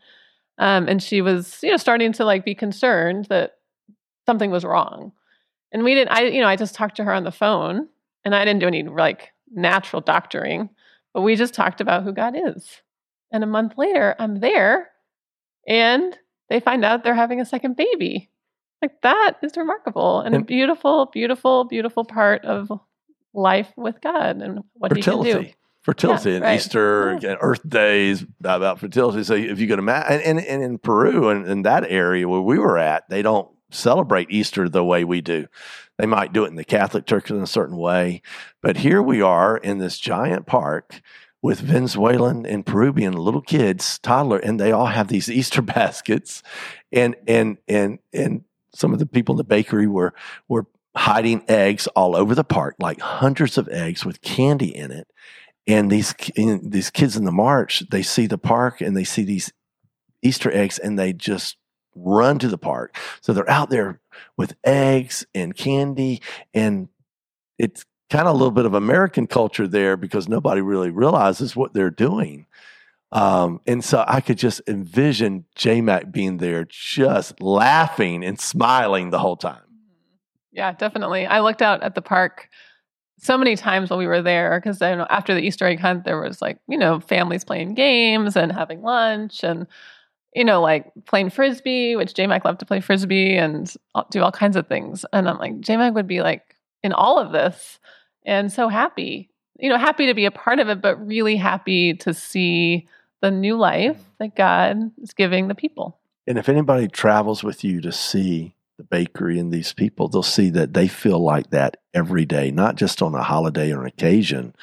um, 0.59 0.89
and 0.89 1.03
she 1.03 1.21
was 1.23 1.59
you 1.63 1.71
know 1.71 1.77
starting 1.77 2.13
to 2.15 2.25
like 2.25 2.45
be 2.45 2.55
concerned 2.55 3.27
that 3.27 3.53
something 4.27 4.51
was 4.51 4.65
wrong. 4.65 5.13
And 5.73 5.85
we 5.85 5.95
didn't. 5.95 6.11
I 6.11 6.23
you 6.23 6.41
know 6.41 6.49
I 6.49 6.57
just 6.57 6.75
talked 6.75 6.97
to 6.97 7.05
her 7.05 7.13
on 7.13 7.25
the 7.25 7.33
phone, 7.33 7.89
and 8.25 8.35
I 8.35 8.45
didn't 8.45 8.61
do 8.61 8.67
any 8.67 8.83
like 8.83 9.31
natural 9.51 10.03
doctoring, 10.03 10.71
but 11.15 11.23
we 11.23 11.37
just 11.37 11.55
talked 11.55 11.81
about 11.81 12.05
who 12.05 12.13
God 12.13 12.35
is. 12.37 12.83
And 13.33 13.45
a 13.45 13.47
month 13.47 13.75
later, 13.77 14.17
I'm 14.19 14.41
there, 14.41 14.91
and 15.67 16.19
they 16.49 16.61
find 16.61 16.85
out 16.85 17.05
they're 17.05 17.15
having 17.15 17.41
a 17.41 17.47
second 17.47 17.77
baby. 17.77 18.31
Like 18.81 19.01
that 19.03 19.35
is 19.43 19.57
remarkable 19.57 20.21
and, 20.21 20.35
a 20.35 20.41
beautiful, 20.41 21.07
beautiful, 21.07 21.65
beautiful 21.65 22.05
part 22.05 22.45
of 22.45 22.71
life 23.35 23.69
with 23.77 24.01
God 24.01 24.41
and 24.43 24.61
what 24.75 24.95
He 24.97 25.03
can 25.03 25.15
do. 25.15 25.19
fertility. 25.25 25.55
Fertility 25.83 26.35
and 26.35 26.45
right. 26.45 26.57
Easter, 26.57 27.19
Yeah. 27.23 27.31
and 27.31 27.39
Earth 27.41 27.67
Days 27.67 28.25
about 28.45 28.79
fertility. 28.79 29.25
So 29.25 29.35
if 29.35 29.59
you 29.59 29.67
go 29.67 29.77
to 29.77 29.83
Ma- 29.83 30.05
and, 30.09 30.21
and, 30.23 30.39
and 30.41 30.63
in 30.63 30.79
Peru 30.79 31.29
and 31.31 31.47
in 31.47 31.63
that 31.63 31.85
area 31.89 32.29
where 32.29 32.43
we 32.43 32.59
were 32.59 32.77
at, 32.77 33.09
they 33.09 33.23
don't 33.23 33.49
celebrate 33.71 34.31
Easter 34.31 34.69
the 34.69 34.85
way 34.85 35.05
we 35.05 35.21
do. 35.23 35.47
They 35.97 36.07
might 36.07 36.33
do 36.33 36.45
it 36.45 36.49
in 36.49 36.57
the 36.57 36.65
Catholic 36.65 37.07
Church 37.07 37.31
in 37.31 37.41
a 37.41 37.47
certain 37.47 37.77
way, 37.77 38.23
but 38.63 38.79
here 38.79 39.03
we 39.03 39.23
are 39.23 39.57
in 39.57 39.79
this 39.79 39.99
giant 39.99 40.47
park 40.47 41.01
with 41.41 41.61
Venezuelan 41.61 42.45
and 42.45 42.67
Peruvian 42.67 43.15
little 43.15 43.41
kids, 43.43 43.99
toddler, 44.01 44.39
and 44.39 44.61
they 44.61 44.73
all 44.73 44.87
have 44.87 45.09
these 45.09 45.31
Easter 45.31 45.63
baskets, 45.63 46.43
and 46.93 47.17
and 47.27 47.59
and 47.67 47.99
and 48.13 48.45
some 48.75 48.93
of 48.93 48.99
the 48.99 49.07
people 49.07 49.35
in 49.35 49.39
the 49.39 49.45
bakery 49.45 49.87
were 49.87 50.13
were 50.49 50.67
hiding 50.97 51.45
eggs 51.49 51.87
all 51.89 52.17
over 52.17 52.35
the 52.35 52.45
park, 52.45 52.77
like 52.79 53.01
hundreds 53.01 53.59
of 53.59 53.69
eggs 53.69 54.05
with 54.05 54.21
candy 54.21 54.75
in 54.75 54.91
it. 54.91 55.09
And 55.67 55.91
these 55.91 56.15
these 56.35 56.91
kids 56.91 57.17
in 57.17 57.25
the 57.25 57.33
march, 57.33 57.83
they 57.91 58.03
see 58.03 58.27
the 58.27 58.39
park 58.39 58.81
and 58.81 58.97
they 58.97 59.05
see 59.05 59.23
these 59.23 59.53
Easter 60.23 60.51
eggs, 60.53 60.79
and 60.79 60.99
they 60.99 61.13
just 61.13 61.57
run 61.95 62.39
to 62.39 62.49
the 62.49 62.59
park. 62.59 62.97
So 63.21 63.33
they're 63.33 63.49
out 63.49 63.71
there 63.71 64.01
with 64.37 64.57
eggs 64.65 65.27
and 65.35 65.55
candy, 65.55 66.23
and 66.55 66.89
it's 67.59 67.85
kind 68.11 68.27
of 68.27 68.35
a 68.35 68.39
little 68.39 68.51
bit 68.51 68.65
of 68.65 68.75
American 68.75 69.27
culture 69.27 69.69
there 69.69 69.97
because 69.97 70.29
nobody 70.29 70.61
really 70.61 70.91
realizes 70.91 71.55
what 71.55 71.75
they're 71.75 71.91
doing. 71.91 72.47
Um, 73.13 73.61
and 73.67 73.83
so 73.85 74.05
I 74.07 74.21
could 74.21 74.39
just 74.39 74.61
envision 74.67 75.45
J 75.55 75.81
Mac 75.81 76.11
being 76.11 76.39
there, 76.39 76.67
just 76.69 77.41
laughing 77.41 78.25
and 78.25 78.41
smiling 78.41 79.11
the 79.11 79.19
whole 79.19 79.37
time. 79.37 79.68
Yeah, 80.53 80.73
definitely. 80.73 81.27
I 81.27 81.41
looked 81.41 81.63
out 81.63 81.83
at 81.83 81.95
the 81.95 82.03
park 82.03 82.49
so 83.19 83.37
many 83.37 83.57
times 83.57 83.91
while 83.91 83.99
we 83.99 84.07
were 84.07 84.23
there 84.23 84.61
because 84.61 84.81
I 84.81 84.95
know 84.95 85.07
after 85.11 85.35
the 85.35 85.43
Easter 85.43 85.67
egg 85.67 85.81
hunt, 85.81 86.05
there 86.05 86.21
was 86.21 86.41
like, 86.41 86.59
you 86.69 86.79
know, 86.79 87.01
families 87.01 87.45
playing 87.45 87.75
games 87.75 88.37
and 88.37 88.53
having 88.53 88.83
lunch 88.83 89.43
and, 89.43 89.67
you 90.35 90.45
know, 90.45 90.61
like 90.61 90.93
playing 91.07 91.31
frisbee, 91.31 91.97
which 91.97 92.15
J 92.15 92.27
Mac 92.27 92.45
loved 92.45 92.61
to 92.61 92.67
play 92.67 92.81
frisbee 92.81 93.37
and 93.37 93.75
do 94.11 94.23
all 94.23 94.33
kinds 94.33 94.57
of 94.57 94.69
things. 94.69 95.05
And 95.13 95.29
I'm 95.29 95.39
like, 95.39 95.61
J 95.61 95.77
Mac 95.77 95.95
would 95.95 96.07
be 96.07 96.23
like 96.23 96.57
in 96.83 96.93
all 96.93 97.19
of 97.19 97.33
this 97.33 97.81
and 98.25 98.53
so 98.53 98.69
happy, 98.69 99.31
you 99.59 99.69
know, 99.69 99.79
happy 99.79 100.07
to 100.07 100.15
be 100.15 100.25
a 100.25 100.31
part 100.31 100.61
of 100.61 100.69
it, 100.69 100.81
but 100.81 101.05
really 101.05 101.37
happy 101.37 101.95
to 101.95 102.15
see 102.15 102.87
the 103.21 103.31
new 103.31 103.57
life 103.57 103.97
mm-hmm. 103.97 104.11
that 104.21 104.37
God 104.37 104.93
is 105.03 105.13
giving 105.13 105.49
the 105.49 105.55
people. 105.55 105.99
And 106.27 106.39
if 106.39 106.49
anybody 106.49 106.89
travels 106.89 107.43
with 107.43 107.65
you 107.65 107.81
to 107.81 107.91
see 107.91 108.55
the 108.79 108.85
bakery 108.85 109.39
and 109.39 109.53
these 109.53 109.73
people, 109.73 110.09
they'll 110.09 110.23
see 110.23 110.51
that 110.51 110.73
they 110.73 110.89
feel 110.89 111.19
like 111.19 111.51
that 111.51 111.77
every 111.93 112.25
day, 112.25 112.51
not 112.51 112.77
just 112.77 113.03
on 113.03 113.15
a 113.15 113.23
holiday 113.23 113.73
or 113.73 113.83
an 113.83 113.89
occasion, 113.89 114.55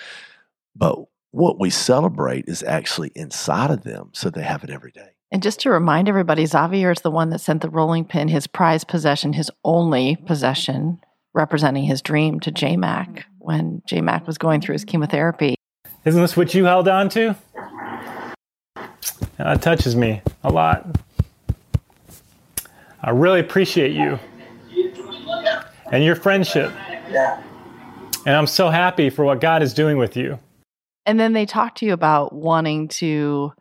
but 0.76 0.98
what 1.32 1.60
we 1.60 1.70
celebrate 1.70 2.46
is 2.48 2.64
actually 2.64 3.12
inside 3.14 3.70
of 3.70 3.84
them. 3.84 4.10
So 4.14 4.30
they 4.30 4.44
have 4.44 4.64
it 4.64 4.70
every 4.70 4.92
day. 4.92 5.10
And 5.32 5.44
just 5.44 5.60
to 5.62 5.70
remind 5.70 6.08
everybody, 6.08 6.46
Xavier 6.46 6.92
is 6.92 7.02
the 7.02 7.12
one 7.12 7.30
that 7.32 7.42
sent 7.42 7.62
the 7.62 7.70
rolling 7.70 8.06
pin, 8.06 8.30
his 8.30 8.48
prized 8.48 8.88
possession, 8.88 9.34
his 9.34 9.52
only 9.66 10.16
possession, 10.16 11.02
representing 11.34 11.84
his 11.84 12.02
dream 12.02 12.40
to 12.40 12.52
J 12.52 12.78
Mac 12.78 13.26
when 13.40 13.82
J 13.86 14.00
Mac 14.00 14.26
was 14.28 14.38
going 14.38 14.62
through 14.62 14.74
his 14.74 14.86
chemotherapy. 14.86 15.56
Isn't 16.06 16.22
this 16.22 16.38
what 16.38 16.54
you 16.54 16.66
held 16.66 16.88
on 16.88 17.10
to? 17.10 17.36
That 19.38 19.62
touches 19.62 19.96
me 19.96 20.22
a 20.44 20.50
lot. 20.50 20.88
I 23.06 23.12
really 23.12 23.40
appreciate 23.40 23.92
you 23.92 24.18
and 25.92 26.04
your 26.04 26.16
friendship. 26.16 26.72
And 28.26 28.36
I'm 28.36 28.48
so 28.48 28.70
happy 28.70 29.12
for 29.12 29.24
what 29.24 29.40
God 29.40 29.62
is 29.62 29.76
doing 29.76 30.00
with 30.00 30.18
you. 30.18 30.40
And 31.06 31.20
then 31.20 31.34
they 31.34 31.46
talk 31.46 31.76
to 31.76 31.86
you 31.86 31.94
about 31.94 32.34
wanting 32.34 32.88
to, 32.88 33.54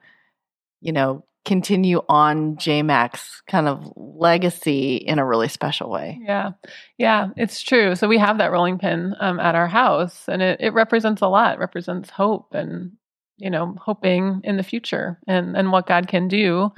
you 0.80 0.92
know, 0.92 1.26
continue 1.44 2.00
on 2.08 2.56
JMac's 2.56 3.42
kind 3.46 3.68
of 3.68 3.92
legacy 3.96 4.96
in 4.96 5.18
a 5.18 5.26
really 5.26 5.48
special 5.48 5.90
way. 5.90 6.18
Yeah. 6.22 6.52
Yeah, 6.96 7.28
it's 7.36 7.60
true. 7.60 7.96
So 7.96 8.08
we 8.08 8.16
have 8.16 8.38
that 8.38 8.50
rolling 8.50 8.78
pin 8.78 9.14
um, 9.20 9.38
at 9.38 9.54
our 9.54 9.68
house 9.68 10.24
and 10.26 10.40
it, 10.40 10.58
it 10.62 10.72
represents 10.72 11.20
a 11.20 11.28
lot, 11.28 11.56
it 11.56 11.60
represents 11.60 12.08
hope 12.08 12.54
and, 12.54 12.92
you 13.36 13.50
know, 13.50 13.76
hoping 13.78 14.40
in 14.42 14.56
the 14.56 14.62
future 14.62 15.20
and, 15.28 15.54
and 15.54 15.70
what 15.70 15.86
God 15.86 16.08
can 16.08 16.28
do. 16.28 16.72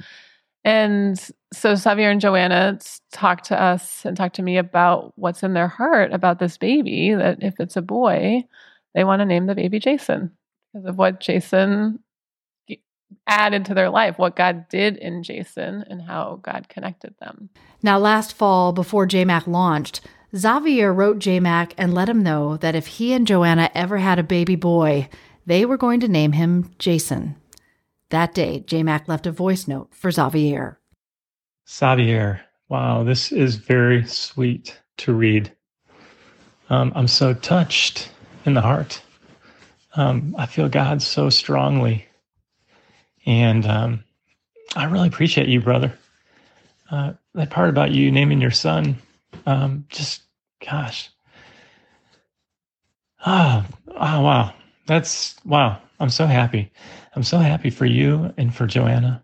And 0.67 1.17
so 1.53 1.75
Xavier 1.75 2.09
and 2.09 2.19
Joanna 2.19 2.77
talked 3.13 3.45
to 3.45 3.59
us 3.59 4.03
and 4.03 4.17
talked 4.17 4.35
to 4.35 4.41
me 4.41 4.57
about 4.57 5.13
what's 5.15 5.41
in 5.41 5.53
their 5.53 5.69
heart 5.69 6.11
about 6.11 6.39
this 6.39 6.57
baby, 6.57 7.13
that 7.13 7.41
if 7.41 7.57
it's 7.61 7.77
a 7.77 7.81
boy, 7.81 8.43
they 8.93 9.05
want 9.05 9.21
to 9.21 9.25
name 9.25 9.45
the 9.45 9.55
baby 9.55 9.79
Jason 9.79 10.31
because 10.73 10.85
of 10.85 10.97
what 10.97 11.21
Jason 11.21 11.99
added 13.25 13.63
to 13.63 13.73
their 13.73 13.89
life, 13.89 14.19
what 14.19 14.35
God 14.35 14.67
did 14.67 14.97
in 14.97 15.23
Jason 15.23 15.85
and 15.89 16.01
how 16.01 16.41
God 16.43 16.67
connected 16.67 17.15
them. 17.21 17.49
Now, 17.81 17.97
last 17.97 18.33
fall, 18.33 18.73
before 18.73 19.07
JMac 19.07 19.47
launched, 19.47 20.01
Xavier 20.35 20.93
wrote 20.93 21.19
JMac 21.19 21.75
and 21.77 21.93
let 21.93 22.09
him 22.09 22.21
know 22.21 22.57
that 22.57 22.75
if 22.75 22.87
he 22.87 23.13
and 23.13 23.25
Joanna 23.25 23.71
ever 23.73 23.99
had 23.99 24.19
a 24.19 24.23
baby 24.23 24.57
boy, 24.57 25.07
they 25.45 25.63
were 25.63 25.77
going 25.77 26.01
to 26.01 26.09
name 26.09 26.33
him 26.33 26.75
Jason. 26.77 27.37
That 28.09 28.33
day, 28.33 28.63
JMac 28.65 29.07
left 29.07 29.27
a 29.27 29.31
voice 29.31 29.67
note 29.67 29.93
for 29.93 30.11
Xavier. 30.11 30.79
Xavier, 31.69 32.41
wow, 32.69 33.03
this 33.03 33.31
is 33.31 33.55
very 33.55 34.05
sweet 34.05 34.79
to 34.97 35.13
read. 35.13 35.51
Um, 36.69 36.91
I'm 36.95 37.07
so 37.07 37.33
touched 37.33 38.09
in 38.45 38.53
the 38.53 38.61
heart. 38.61 39.01
Um, 39.95 40.35
I 40.37 40.45
feel 40.45 40.69
God 40.69 41.01
so 41.01 41.29
strongly 41.29 42.07
and 43.27 43.65
um, 43.67 44.03
I 44.75 44.85
really 44.85 45.09
appreciate 45.09 45.49
you, 45.49 45.59
brother. 45.59 45.93
Uh, 46.89 47.13
that 47.35 47.49
part 47.51 47.69
about 47.69 47.91
you 47.91 48.09
naming 48.09 48.41
your 48.41 48.51
son, 48.51 48.97
um, 49.45 49.85
just 49.89 50.23
gosh. 50.65 51.09
Oh, 53.25 53.65
oh, 53.89 54.21
wow. 54.21 54.53
That's 54.87 55.35
wow. 55.45 55.81
I'm 55.99 56.09
so 56.09 56.25
happy. 56.25 56.71
I'm 57.15 57.23
so 57.23 57.37
happy 57.39 57.69
for 57.69 57.85
you 57.85 58.33
and 58.37 58.55
for 58.55 58.65
Joanna 58.65 59.23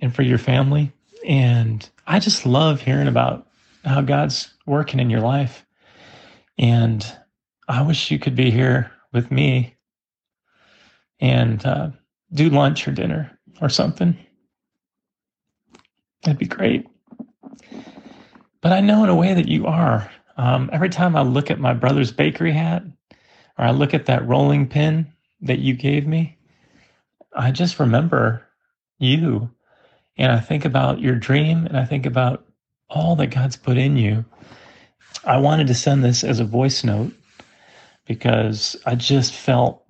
and 0.00 0.14
for 0.14 0.22
your 0.22 0.38
family. 0.38 0.92
And 1.26 1.88
I 2.06 2.18
just 2.18 2.46
love 2.46 2.80
hearing 2.80 3.08
about 3.08 3.46
how 3.84 4.02
God's 4.02 4.52
working 4.66 5.00
in 5.00 5.10
your 5.10 5.20
life. 5.20 5.64
And 6.58 7.04
I 7.68 7.82
wish 7.82 8.10
you 8.10 8.18
could 8.18 8.36
be 8.36 8.50
here 8.50 8.90
with 9.12 9.30
me 9.30 9.74
and 11.20 11.64
uh, 11.64 11.90
do 12.32 12.50
lunch 12.50 12.86
or 12.86 12.92
dinner 12.92 13.38
or 13.62 13.68
something. 13.68 14.16
That'd 16.22 16.38
be 16.38 16.46
great. 16.46 16.86
But 18.60 18.72
I 18.72 18.80
know 18.80 19.02
in 19.04 19.10
a 19.10 19.16
way 19.16 19.34
that 19.34 19.48
you 19.48 19.66
are. 19.66 20.10
Um, 20.36 20.68
every 20.72 20.88
time 20.88 21.16
I 21.16 21.22
look 21.22 21.50
at 21.50 21.58
my 21.58 21.72
brother's 21.72 22.12
bakery 22.12 22.52
hat 22.52 22.82
or 23.58 23.64
I 23.64 23.70
look 23.72 23.92
at 23.92 24.06
that 24.06 24.26
rolling 24.26 24.68
pin 24.68 25.06
that 25.42 25.58
you 25.58 25.74
gave 25.74 26.06
me, 26.06 26.36
I 27.34 27.50
just 27.50 27.78
remember 27.78 28.46
you. 28.98 29.50
And 30.16 30.32
I 30.32 30.40
think 30.40 30.64
about 30.64 31.00
your 31.00 31.14
dream 31.14 31.66
and 31.66 31.76
I 31.76 31.84
think 31.84 32.06
about 32.06 32.44
all 32.88 33.16
that 33.16 33.28
God's 33.28 33.56
put 33.56 33.76
in 33.76 33.96
you. 33.96 34.24
I 35.24 35.36
wanted 35.36 35.66
to 35.66 35.74
send 35.74 36.04
this 36.04 36.24
as 36.24 36.40
a 36.40 36.44
voice 36.44 36.84
note 36.84 37.12
because 38.06 38.76
I 38.86 38.94
just 38.94 39.34
felt 39.34 39.84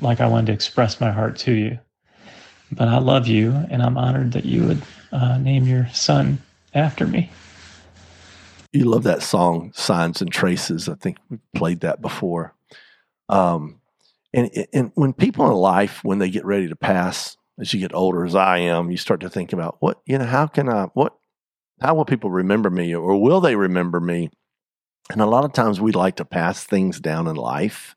like 0.00 0.20
I 0.20 0.26
wanted 0.26 0.46
to 0.46 0.52
express 0.52 1.00
my 1.00 1.10
heart 1.10 1.36
to 1.38 1.52
you. 1.52 1.78
But 2.72 2.88
I 2.88 2.98
love 2.98 3.26
you, 3.28 3.52
and 3.70 3.82
I'm 3.82 3.98
honored 3.98 4.32
that 4.32 4.46
you 4.46 4.66
would 4.66 4.82
uh, 5.12 5.36
name 5.36 5.66
your 5.66 5.88
son 5.92 6.42
after 6.74 7.06
me. 7.06 7.30
You 8.72 8.86
love 8.86 9.02
that 9.02 9.22
song, 9.22 9.72
Signs 9.74 10.22
and 10.22 10.32
Traces. 10.32 10.88
I 10.88 10.94
think 10.94 11.18
we 11.28 11.38
played 11.54 11.80
that 11.80 12.00
before. 12.00 12.54
Um, 13.28 13.80
and, 14.32 14.50
and 14.72 14.92
when 14.94 15.12
people 15.12 15.46
in 15.46 15.52
life, 15.52 16.02
when 16.02 16.18
they 16.18 16.30
get 16.30 16.44
ready 16.44 16.68
to 16.68 16.76
pass, 16.76 17.36
as 17.58 17.72
you 17.72 17.80
get 17.80 17.94
older, 17.94 18.24
as 18.24 18.34
I 18.34 18.58
am, 18.58 18.90
you 18.90 18.96
start 18.96 19.20
to 19.20 19.30
think 19.30 19.52
about 19.52 19.76
what, 19.80 20.00
you 20.06 20.18
know, 20.18 20.24
how 20.24 20.46
can 20.46 20.68
I, 20.68 20.84
what, 20.94 21.14
how 21.80 21.94
will 21.94 22.04
people 22.04 22.30
remember 22.30 22.70
me 22.70 22.94
or 22.94 23.20
will 23.20 23.40
they 23.40 23.56
remember 23.56 24.00
me? 24.00 24.30
And 25.10 25.20
a 25.20 25.26
lot 25.26 25.44
of 25.44 25.52
times 25.52 25.80
we 25.80 25.92
like 25.92 26.16
to 26.16 26.24
pass 26.24 26.64
things 26.64 27.00
down 27.00 27.26
in 27.26 27.36
life. 27.36 27.96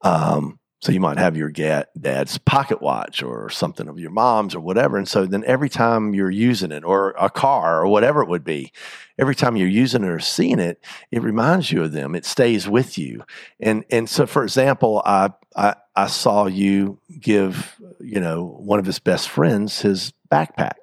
Um, 0.00 0.58
so 0.84 0.92
you 0.92 1.00
might 1.00 1.16
have 1.16 1.34
your 1.34 1.50
dad's 1.50 2.36
pocket 2.36 2.82
watch 2.82 3.22
or 3.22 3.48
something 3.48 3.88
of 3.88 3.98
your 3.98 4.10
mom's 4.10 4.54
or 4.54 4.60
whatever. 4.60 4.98
And 4.98 5.08
so 5.08 5.24
then 5.24 5.42
every 5.46 5.70
time 5.70 6.12
you're 6.12 6.30
using 6.30 6.70
it 6.72 6.84
or 6.84 7.14
a 7.18 7.30
car 7.30 7.80
or 7.80 7.86
whatever 7.86 8.20
it 8.22 8.28
would 8.28 8.44
be, 8.44 8.70
every 9.18 9.34
time 9.34 9.56
you're 9.56 9.66
using 9.66 10.04
it 10.04 10.10
or 10.10 10.18
seeing 10.20 10.60
it, 10.60 10.84
it 11.10 11.22
reminds 11.22 11.72
you 11.72 11.82
of 11.82 11.92
them. 11.92 12.14
It 12.14 12.26
stays 12.26 12.68
with 12.68 12.98
you. 12.98 13.24
And 13.58 13.86
and 13.88 14.10
so 14.10 14.26
for 14.26 14.42
example, 14.42 15.00
I 15.06 15.30
I, 15.56 15.76
I 15.96 16.06
saw 16.08 16.48
you 16.48 17.00
give, 17.18 17.80
you 17.98 18.20
know, 18.20 18.44
one 18.44 18.78
of 18.78 18.84
his 18.84 18.98
best 18.98 19.30
friends 19.30 19.80
his 19.80 20.12
backpack. 20.30 20.74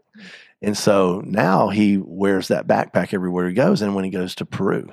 And 0.64 0.76
so 0.76 1.22
now 1.24 1.70
he 1.70 1.98
wears 1.98 2.48
that 2.48 2.66
backpack 2.66 3.14
everywhere 3.14 3.48
he 3.48 3.54
goes 3.54 3.84
and 3.84 3.94
when 3.94 4.06
he 4.06 4.10
goes 4.10 4.34
to 4.36 4.48
Peru. 4.48 4.90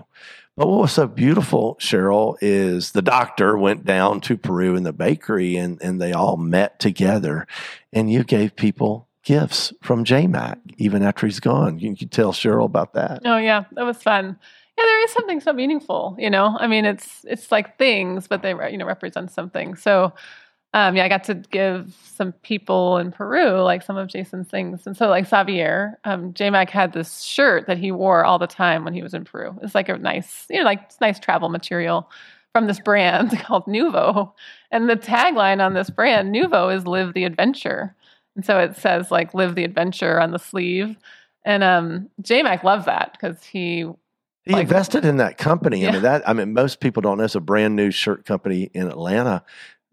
But 0.59 0.67
what 0.67 0.81
was 0.81 0.93
so 0.93 1.07
beautiful, 1.07 1.77
Cheryl, 1.81 2.37
is 2.41 2.91
the 2.91 3.01
doctor 3.01 3.57
went 3.57 3.85
down 3.85 4.21
to 4.23 4.37
Peru 4.37 4.75
in 4.75 4.83
the 4.83 4.93
bakery 4.93 5.57
and, 5.57 5.81
and 5.81 6.03
they 6.03 6.13
all 6.13 6.37
met 6.37 6.81
together. 6.81 7.47
And 7.93 8.11
you 8.11 8.25
gave 8.25 8.57
people 8.57 9.07
gifts 9.23 9.73
from 9.83 10.05
JMac 10.05 10.59
even 10.77 11.05
after 11.05 11.29
he's 11.29 11.39
gone. 11.39 11.79
You 11.79 11.95
can 11.95 12.09
tell 12.09 12.33
Cheryl 12.33 12.65
about 12.65 12.95
that. 12.95 13.23
Oh, 13.25 13.37
yeah. 13.37 13.67
That 13.73 13.85
was 13.85 14.03
fun. 14.03 14.37
Yeah, 14.77 14.85
there 14.85 15.05
is 15.05 15.13
something 15.13 15.41
so 15.41 15.53
meaningful, 15.53 16.17
you 16.19 16.29
know. 16.29 16.57
I 16.59 16.67
mean, 16.67 16.85
it's 16.85 17.25
it's 17.25 17.53
like 17.53 17.79
things, 17.79 18.27
but 18.27 18.43
they 18.43 18.51
you 18.71 18.79
know 18.79 18.87
represent 18.87 19.33
something. 19.33 19.75
So 19.75 20.13
um, 20.75 20.97
yeah, 20.97 21.05
I 21.05 21.09
got 21.09 21.25
to 21.25 21.35
give 21.35 21.97
some 22.15 22.33
people 22.33 22.99
in 22.99 23.11
Peru 23.11 23.63
like 23.63 23.83
some 23.83 23.97
of 23.97 24.09
Jason's 24.09 24.49
things. 24.49 24.87
And 24.87 24.97
so, 24.97 25.09
like 25.09 25.27
Xavier, 25.27 25.99
um, 26.05 26.33
JMac 26.35 26.69
had 26.69 26.93
this 26.93 27.23
shirt 27.23 27.67
that 27.67 27.79
he 27.79 27.91
wore 27.91 28.25
all 28.25 28.39
the 28.39 28.47
time 28.47 28.85
when 28.85 28.93
he 28.93 29.03
was 29.03 29.15
in 29.15 29.25
Peru. 29.25 29.59
It's 29.63 29.75
like 29.75 29.89
a 29.89 29.97
nice, 29.97 30.45
you 30.51 30.59
know, 30.59 30.65
like 30.65 30.91
nice 31.01 31.19
travel 31.19 31.49
material 31.49 32.11
from 32.53 32.67
this 32.67 32.81
brand 32.81 33.39
called 33.41 33.65
Nuvo. 33.65 34.33
And 34.71 34.91
the 34.91 34.97
tagline 34.97 35.65
on 35.65 35.73
this 35.73 35.89
brand, 35.89 36.35
Nuvo, 36.35 36.75
is 36.75 36.87
"Live 36.87 37.15
the 37.15 37.25
Adventure." 37.25 37.95
And 38.37 38.45
so 38.45 38.59
it 38.59 38.77
says 38.77 39.11
like 39.11 39.33
"Live 39.33 39.55
the 39.55 39.65
Adventure" 39.65 40.21
on 40.21 40.33
the 40.33 40.39
sleeve. 40.39 40.97
And 41.47 41.65
um, 41.65 42.11
J 42.21 42.43
Mac 42.43 42.63
loved 42.63 42.85
that 42.85 43.13
because 43.13 43.43
he 43.43 43.87
he 44.45 44.53
like, 44.53 44.65
invested 44.65 45.07
in 45.07 45.17
that 45.17 45.39
company. 45.39 45.81
Yeah. 45.81 45.89
I 45.89 45.93
mean 45.93 46.03
that. 46.03 46.29
I 46.29 46.33
mean, 46.35 46.53
most 46.53 46.81
people 46.81 47.01
don't 47.01 47.17
know 47.17 47.25
it's 47.25 47.35
a 47.35 47.41
brand 47.41 47.75
new 47.75 47.91
shirt 47.91 48.27
company 48.27 48.71
in 48.75 48.87
Atlanta 48.87 49.43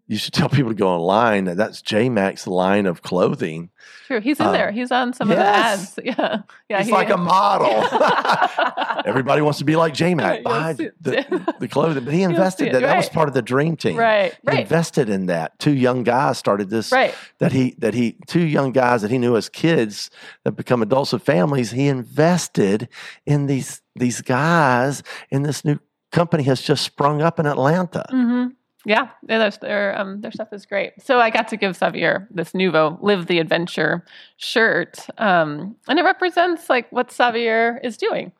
you 0.08 0.16
should 0.16 0.34
tell 0.34 0.48
people 0.48 0.70
to 0.70 0.76
go 0.76 0.88
online. 0.88 1.44
that 1.44 1.56
That's 1.56 1.82
JMac's 1.82 2.46
line 2.46 2.86
of 2.86 3.02
clothing. 3.02 3.70
True, 4.06 4.20
he's 4.20 4.38
in 4.38 4.46
uh, 4.46 4.52
there. 4.52 4.70
He's 4.70 4.92
on 4.92 5.12
some 5.12 5.30
yes. 5.30 5.98
of 5.98 6.04
the 6.04 6.10
ads. 6.10 6.18
Yeah, 6.18 6.42
yeah. 6.68 6.78
He's 6.78 6.86
he, 6.86 6.92
like 6.92 7.10
a 7.10 7.16
model. 7.16 7.66
Everybody 9.06 9.42
wants 9.42 9.58
to 9.58 9.64
be 9.64 9.74
like 9.74 9.94
JMac. 9.94 10.44
Buy 10.44 10.74
the, 10.74 11.54
the 11.58 11.68
clothing, 11.68 12.04
but 12.04 12.14
he 12.14 12.22
invested 12.22 12.68
that. 12.68 12.74
Right. 12.74 12.82
That 12.82 12.96
was 12.96 13.08
part 13.08 13.28
of 13.28 13.34
the 13.34 13.42
dream 13.42 13.76
team. 13.76 13.96
Right, 13.96 14.32
he 14.48 14.60
invested 14.60 15.08
in 15.08 15.26
that. 15.26 15.58
Two 15.58 15.74
young 15.74 16.04
guys 16.04 16.38
started 16.38 16.70
this. 16.70 16.92
Right. 16.92 17.14
That 17.38 17.50
he 17.50 17.74
that 17.78 17.94
he 17.94 18.16
two 18.28 18.46
young 18.46 18.70
guys 18.70 19.02
that 19.02 19.10
he 19.10 19.18
knew 19.18 19.36
as 19.36 19.48
kids 19.48 20.10
that 20.44 20.52
become 20.52 20.82
adults 20.82 21.12
with 21.12 21.22
families. 21.22 21.72
He 21.72 21.88
invested 21.88 22.88
in 23.24 23.46
these 23.46 23.82
these 23.96 24.22
guys, 24.22 25.02
and 25.32 25.44
this 25.44 25.64
new 25.64 25.80
company 26.12 26.44
has 26.44 26.62
just 26.62 26.84
sprung 26.84 27.22
up 27.22 27.38
in 27.40 27.46
Atlanta. 27.46 28.04
Mm-hmm. 28.10 28.54
Yeah, 28.88 29.08
their 29.24 29.98
um, 29.98 30.20
their 30.20 30.30
stuff 30.30 30.52
is 30.52 30.64
great. 30.64 30.92
So 31.02 31.18
I 31.18 31.30
got 31.30 31.48
to 31.48 31.56
give 31.56 31.74
Xavier 31.76 32.28
this 32.30 32.54
Nouveau 32.54 32.98
"Live 33.02 33.26
the 33.26 33.40
Adventure" 33.40 34.04
shirt, 34.36 35.04
um, 35.18 35.74
and 35.88 35.98
it 35.98 36.04
represents 36.04 36.70
like 36.70 36.86
what 36.92 37.12
Xavier 37.12 37.80
is 37.82 37.96
doing. 37.96 38.30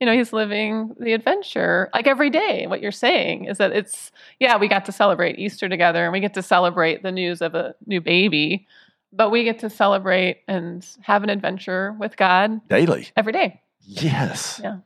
you 0.00 0.06
know, 0.06 0.12
he's 0.12 0.32
living 0.32 0.94
the 0.98 1.12
adventure 1.12 1.88
like 1.94 2.06
every 2.08 2.28
day. 2.28 2.66
What 2.66 2.82
you're 2.82 2.92
saying 2.92 3.44
is 3.46 3.58
that 3.58 3.72
it's, 3.72 4.10
yeah, 4.40 4.56
we 4.58 4.66
got 4.68 4.84
to 4.86 4.92
celebrate 4.92 5.38
Easter 5.38 5.68
together 5.68 6.02
and 6.04 6.12
we 6.12 6.20
get 6.20 6.34
to 6.34 6.42
celebrate 6.42 7.02
the 7.02 7.12
news 7.12 7.40
of 7.40 7.54
a 7.54 7.74
new 7.86 8.00
baby, 8.00 8.66
but 9.12 9.30
we 9.30 9.44
get 9.44 9.60
to 9.60 9.70
celebrate 9.70 10.42
and 10.48 10.84
have 11.02 11.22
an 11.22 11.30
adventure 11.30 11.94
with 11.98 12.16
God 12.16 12.60
Daily. 12.68 13.08
every 13.16 13.32
day. 13.32 13.62
Yes. 13.80 14.60
Yeah. 14.62 14.78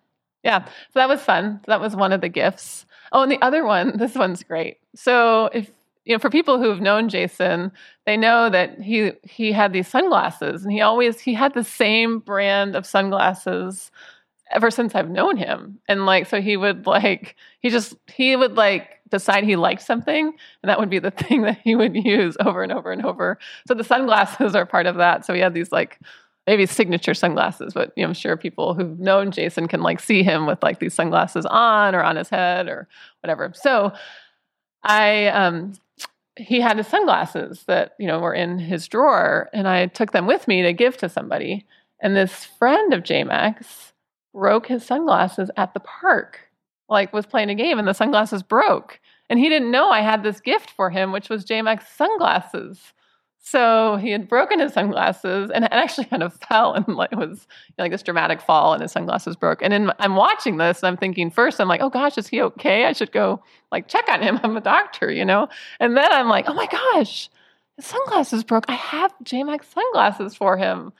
Yeah. 0.44 0.64
So 0.66 0.96
that 0.96 1.08
was 1.08 1.20
fun. 1.22 1.60
That 1.66 1.80
was 1.80 1.96
one 1.96 2.12
of 2.12 2.20
the 2.20 2.28
gifts. 2.28 2.84
Oh, 3.12 3.22
and 3.22 3.30
the 3.32 3.40
other 3.42 3.64
one, 3.64 3.96
this 3.96 4.14
one's 4.14 4.42
great. 4.42 4.78
So 4.94 5.46
if 5.52 5.70
you 6.04 6.14
know, 6.14 6.18
for 6.18 6.30
people 6.30 6.58
who've 6.58 6.80
known 6.80 7.10
Jason, 7.10 7.70
they 8.06 8.16
know 8.16 8.48
that 8.48 8.80
he 8.80 9.12
he 9.24 9.52
had 9.52 9.72
these 9.74 9.88
sunglasses 9.88 10.64
and 10.64 10.72
he 10.72 10.80
always 10.80 11.20
he 11.20 11.34
had 11.34 11.52
the 11.52 11.64
same 11.64 12.18
brand 12.20 12.74
of 12.74 12.86
sunglasses 12.86 13.90
ever 14.50 14.70
since 14.70 14.94
I've 14.94 15.10
known 15.10 15.36
him. 15.36 15.78
And 15.86 16.06
like 16.06 16.26
so 16.26 16.40
he 16.40 16.56
would 16.56 16.86
like 16.86 17.36
he 17.60 17.68
just 17.68 17.94
he 18.06 18.36
would 18.36 18.56
like 18.56 19.00
decide 19.10 19.44
he 19.44 19.56
liked 19.56 19.82
something 19.82 20.32
and 20.62 20.70
that 20.70 20.78
would 20.78 20.90
be 20.90 20.98
the 20.98 21.10
thing 21.12 21.42
that 21.42 21.58
he 21.62 21.74
would 21.76 21.94
use 21.94 22.36
over 22.40 22.62
and 22.62 22.72
over 22.72 22.90
and 22.90 23.04
over. 23.04 23.38
So 23.66 23.74
the 23.74 23.84
sunglasses 23.84 24.54
are 24.54 24.64
part 24.64 24.86
of 24.86 24.96
that. 24.96 25.26
So 25.26 25.34
he 25.34 25.40
had 25.40 25.52
these 25.52 25.72
like 25.72 25.98
maybe 26.49 26.64
signature 26.64 27.12
sunglasses, 27.12 27.75
but 27.75 27.93
you 27.95 28.02
know, 28.02 28.09
I'm 28.09 28.14
sure 28.14 28.35
people 28.35 28.73
who've 28.73 28.99
known 28.99 29.31
Jason 29.33 29.69
can 29.69 29.83
like 29.83 30.00
see 30.00 30.23
him 30.23 30.47
with 30.47 30.62
like 30.62 30.78
these 30.78 30.95
sunglasses 30.95 31.45
on 31.45 31.95
or 31.95 32.02
on 32.02 32.17
his 32.17 32.31
head 32.31 32.69
or 32.69 32.88
whatever. 33.21 33.52
So 33.55 33.93
I 34.83 35.26
um 35.26 35.75
he 36.37 36.59
had 36.59 36.78
his 36.78 36.87
sunglasses 36.87 37.64
that 37.67 37.93
you 37.99 38.07
know 38.07 38.19
were 38.19 38.33
in 38.33 38.59
his 38.59 38.88
drawer 38.88 39.50
and 39.52 39.67
i 39.69 39.87
took 39.87 40.12
them 40.12 40.26
with 40.26 40.49
me 40.49 40.62
to 40.62 40.73
give 40.73 40.97
to 40.97 41.11
somebody. 41.11 41.67
And 42.00 42.17
this 42.17 42.47
friend 42.47 42.95
of 42.95 43.02
JMac's 43.02 43.93
broke 44.33 44.69
his 44.69 44.87
sunglasses 44.87 45.50
at 45.59 45.75
the 45.75 45.81
park 45.81 46.40
like 46.88 47.12
was 47.12 47.26
playing 47.26 47.50
a 47.50 47.55
game 47.55 47.78
and 47.78 47.87
the 47.87 47.93
sunglasses 47.93 48.43
broke. 48.43 49.00
And 49.28 49.38
he 49.38 49.50
didn't 49.50 49.71
know 49.71 49.90
i 49.90 50.00
had 50.00 50.23
this 50.23 50.40
gift 50.40 50.71
for 50.71 50.88
him 50.88 51.12
which 51.12 51.28
was 51.28 51.45
JMac's 51.45 51.88
sunglasses 51.88 52.95
so 53.40 53.97
he 53.97 54.11
had 54.11 54.28
broken 54.28 54.61
his 54.61 54.75
sunglasses 54.75 55.50
and 55.50 55.64
it 55.64 55.73
actually 55.73 56.04
kind 56.04 56.23
of 56.23 56.35
fell 56.49 56.75
and 56.75 56.87
like 56.88 57.12
was 57.12 57.47
you 57.68 57.75
know, 57.78 57.85
like 57.85 57.92
this 57.92 58.02
dramatic 58.02 58.40
fall 58.40 58.75
and 58.75 58.83
his 58.83 58.92
sunglasses 58.92 59.37
broke. 59.37 59.62
And 59.62 59.73
then 59.73 59.92
I'm 59.99 60.16
watching 60.16 60.59
this 60.59 60.83
and 60.83 60.88
I'm 60.88 60.97
thinking 60.97 61.30
first, 61.30 61.61
I'm 61.61 61.68
like, 61.68 61.80
oh 61.80 61.88
gosh, 61.88 62.18
is 62.18 62.28
he 62.28 62.42
okay? 62.42 62.85
I 62.85 62.92
should 62.92 63.12
go 63.12 63.42
like 63.73 63.88
check 63.88 64.09
on 64.09 64.23
him. 64.23 64.38
I'm 64.45 64.57
a 64.57 64.61
doctor, 64.61 65.11
you 65.11 65.25
know? 65.25 65.49
And 65.80 65.97
then 65.97 66.11
I'm 66.12 66.28
like, 66.28 66.45
oh 66.49 66.54
my 66.54 66.66
gosh, 66.66 67.30
his 67.76 67.87
sunglasses 67.87 68.45
broke. 68.45 68.66
I 68.68 68.75
have 68.75 69.14
JMac's 69.25 69.68
sunglasses 69.68 70.35
for 70.35 70.57
him. 70.57 70.92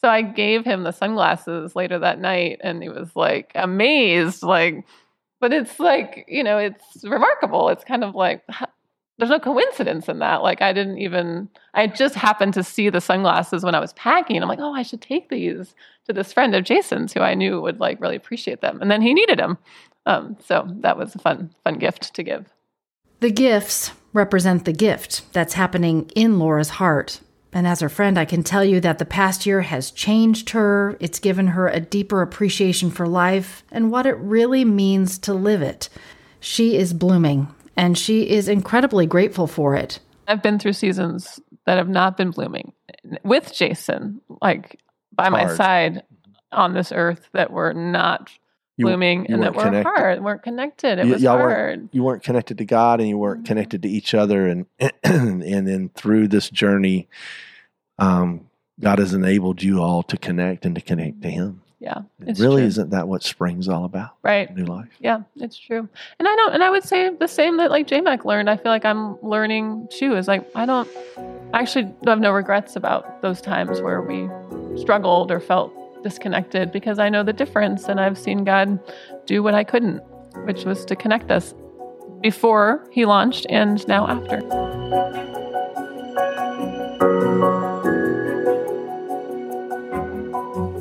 So 0.00 0.08
I 0.08 0.22
gave 0.22 0.64
him 0.64 0.84
the 0.84 0.92
sunglasses 0.92 1.74
later 1.74 1.98
that 1.98 2.20
night 2.20 2.60
and 2.62 2.82
he 2.82 2.88
was 2.88 3.16
like 3.16 3.50
amazed, 3.54 4.42
like, 4.42 4.84
but 5.40 5.52
it's 5.52 5.80
like, 5.80 6.26
you 6.28 6.44
know, 6.44 6.58
it's 6.58 7.04
remarkable. 7.04 7.70
It's 7.70 7.84
kind 7.84 8.04
of 8.04 8.14
like, 8.14 8.42
there's 9.18 9.30
no 9.30 9.38
coincidence 9.38 10.08
in 10.08 10.18
that. 10.18 10.42
Like 10.42 10.60
I 10.62 10.72
didn't 10.72 10.98
even 10.98 11.48
I 11.74 11.86
just 11.86 12.14
happened 12.14 12.54
to 12.54 12.62
see 12.62 12.90
the 12.90 13.00
sunglasses 13.00 13.64
when 13.64 13.74
I 13.74 13.80
was 13.80 13.92
packing. 13.94 14.42
I'm 14.42 14.48
like, 14.48 14.58
oh, 14.60 14.74
I 14.74 14.82
should 14.82 15.00
take 15.00 15.28
these 15.28 15.74
to 16.06 16.12
this 16.12 16.32
friend 16.32 16.54
of 16.54 16.64
Jason's 16.64 17.12
who 17.12 17.20
I 17.20 17.34
knew 17.34 17.60
would 17.60 17.80
like 17.80 18.00
really 18.00 18.16
appreciate 18.16 18.60
them. 18.60 18.80
And 18.80 18.90
then 18.90 19.02
he 19.02 19.14
needed 19.14 19.38
them. 19.38 19.58
Um, 20.04 20.36
so 20.44 20.66
that 20.80 20.96
was 20.96 21.14
a 21.14 21.18
fun, 21.18 21.50
fun 21.64 21.78
gift 21.78 22.14
to 22.14 22.22
give. 22.22 22.52
The 23.20 23.30
gifts 23.30 23.92
represent 24.12 24.64
the 24.64 24.72
gift 24.72 25.32
that's 25.32 25.54
happening 25.54 26.10
in 26.14 26.38
Laura's 26.38 26.70
heart. 26.70 27.20
And 27.52 27.66
as 27.66 27.80
her 27.80 27.88
friend, 27.88 28.18
I 28.18 28.26
can 28.26 28.42
tell 28.42 28.64
you 28.64 28.80
that 28.80 28.98
the 28.98 29.06
past 29.06 29.46
year 29.46 29.62
has 29.62 29.90
changed 29.90 30.50
her. 30.50 30.96
It's 31.00 31.18
given 31.18 31.48
her 31.48 31.68
a 31.68 31.80
deeper 31.80 32.20
appreciation 32.20 32.90
for 32.90 33.08
life 33.08 33.64
and 33.72 33.90
what 33.90 34.04
it 34.04 34.16
really 34.18 34.64
means 34.64 35.18
to 35.20 35.32
live 35.32 35.62
it. 35.62 35.88
She 36.38 36.76
is 36.76 36.92
blooming 36.92 37.48
and 37.76 37.96
she 37.96 38.28
is 38.28 38.48
incredibly 38.48 39.06
grateful 39.06 39.46
for 39.46 39.74
it. 39.76 40.00
I've 40.28 40.42
been 40.42 40.58
through 40.58 40.72
seasons 40.72 41.40
that 41.66 41.76
have 41.78 41.88
not 41.88 42.16
been 42.16 42.30
blooming 42.30 42.72
with 43.22 43.52
Jason, 43.54 44.20
like 44.42 44.80
by 45.14 45.28
my 45.28 45.44
Hard. 45.44 45.56
side 45.56 46.02
on 46.52 46.74
this 46.74 46.90
earth, 46.92 47.28
that 47.32 47.50
were 47.52 47.72
not 47.74 48.30
You- 48.76 48.86
blooming 48.86 49.20
you 49.28 49.34
and 49.34 49.42
that 49.42 49.54
weren't 49.54 49.56
were 49.56 49.62
connected. 49.82 49.88
hard, 50.00 50.24
weren't 50.24 50.42
connected. 50.42 50.98
It 50.98 51.06
Y- 51.06 51.12
was 51.12 51.22
y'all 51.22 51.38
hard. 51.38 51.48
weren't 51.50 51.94
you 51.94 52.02
weren't 52.02 52.22
connected 52.22 52.58
to 52.58 52.64
God 52.64 53.00
and 53.00 53.08
you 53.08 53.18
weren't 53.18 53.42
Mhm. 53.44 53.46
connected 53.46 53.82
to 53.82 53.88
each 53.88 54.14
other 54.14 54.46
and 54.46 54.66
and 55.04 55.42
then 55.66 55.90
through 55.94 56.28
this 56.28 56.50
journey 56.50 57.08
um 57.98 58.48
God 58.80 58.98
has 58.98 59.14
enabled 59.14 59.62
you 59.62 59.80
all 59.82 60.02
to 60.02 60.18
connect 60.18 60.66
and 60.66 60.74
to 60.74 60.80
connect 60.82 61.22
to 61.22 61.30
him. 61.30 61.62
Yeah, 61.78 61.98
It 62.26 62.38
really 62.38 62.62
true. 62.62 62.66
isn't 62.68 62.90
that 62.90 63.06
what 63.06 63.22
spring's 63.22 63.68
all 63.68 63.84
about? 63.84 64.10
right. 64.22 64.54
New 64.56 64.64
life. 64.64 64.88
Yeah, 64.98 65.20
it's 65.36 65.58
true. 65.58 65.86
And 66.18 66.26
I 66.26 66.34
don't 66.34 66.54
and 66.54 66.64
I 66.64 66.70
would 66.70 66.84
say 66.84 67.10
the 67.10 67.28
same 67.28 67.58
that 67.58 67.70
like 67.70 67.86
JMac 67.86 68.24
learned. 68.24 68.48
I 68.48 68.56
feel 68.56 68.72
like 68.72 68.86
I'm 68.86 69.20
learning 69.22 69.88
too 69.90 70.16
is 70.16 70.26
like 70.26 70.48
I 70.54 70.64
don't 70.64 70.88
I 71.52 71.60
actually 71.60 71.92
have 72.06 72.18
no 72.18 72.32
regrets 72.32 72.76
about 72.76 73.20
those 73.20 73.42
times 73.42 73.82
where 73.82 74.00
we 74.00 74.28
struggled 74.80 75.30
or 75.30 75.38
felt 75.38 75.70
disconnected 76.02 76.72
because 76.72 76.98
I 76.98 77.08
know 77.10 77.22
the 77.22 77.32
difference 77.34 77.88
and 77.88 78.00
I've 78.00 78.16
seen 78.16 78.44
God 78.44 78.78
do 79.26 79.42
what 79.42 79.52
I 79.54 79.62
couldn't, 79.64 79.98
which 80.46 80.64
was 80.64 80.84
to 80.86 80.96
connect 80.96 81.30
us 81.30 81.54
before 82.22 82.86
he 82.90 83.04
launched 83.04 83.44
and 83.50 83.86
now 83.86 84.06
after. 84.08 84.40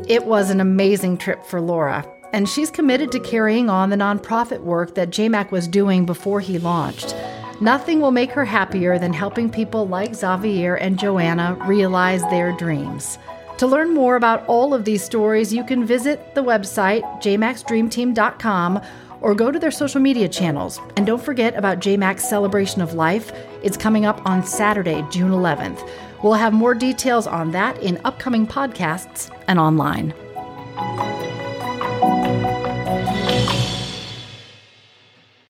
It 0.08 0.26
was 0.26 0.52
an 0.52 0.62
amazing 0.62 1.18
trip 1.18 1.44
for 1.44 1.60
Laura, 1.60 2.06
and 2.32 2.48
she's 2.48 2.70
committed 2.70 3.12
to 3.12 3.20
carrying 3.20 3.72
on 3.72 3.90
the 3.90 3.96
nonprofit 3.96 4.60
work 4.62 4.94
that 4.94 5.10
JMac 5.10 5.50
was 5.50 5.68
doing 5.68 6.06
before 6.06 6.40
he 6.40 6.60
launched. 6.60 7.16
Nothing 7.60 8.02
will 8.02 8.12
make 8.12 8.30
her 8.30 8.46
happier 8.46 9.00
than 9.00 9.14
helping 9.14 9.50
people 9.50 9.88
like 9.88 10.14
Xavier 10.14 10.76
and 10.76 11.00
Joanna 11.00 11.58
realize 11.66 12.22
their 12.26 12.52
dreams. 12.52 13.18
To 13.58 13.66
learn 13.66 13.96
more 13.96 14.16
about 14.16 14.46
all 14.46 14.76
of 14.76 14.86
these 14.86 15.04
stories, 15.04 15.52
you 15.52 15.64
can 15.64 15.84
visit 15.84 16.36
the 16.36 16.44
website 16.44 17.02
jmaxdreamteam.com 17.24 18.82
or 19.22 19.34
go 19.34 19.52
to 19.52 19.58
their 19.58 19.72
social 19.72 20.02
media 20.02 20.30
channels. 20.30 20.80
And 20.98 21.08
don't 21.08 21.24
forget 21.24 21.56
about 21.56 21.80
JMac's 21.80 22.30
Celebration 22.30 22.82
of 22.84 22.94
Life. 22.94 23.32
It's 23.64 23.78
coming 23.78 24.06
up 24.06 24.24
on 24.24 24.46
Saturday, 24.46 25.04
June 25.10 25.32
11th. 25.32 25.90
We'll 26.26 26.34
have 26.34 26.54
more 26.54 26.74
details 26.74 27.28
on 27.28 27.52
that 27.52 27.78
in 27.84 28.02
upcoming 28.04 28.48
podcasts 28.48 29.30
and 29.48 29.60
online. 29.60 30.12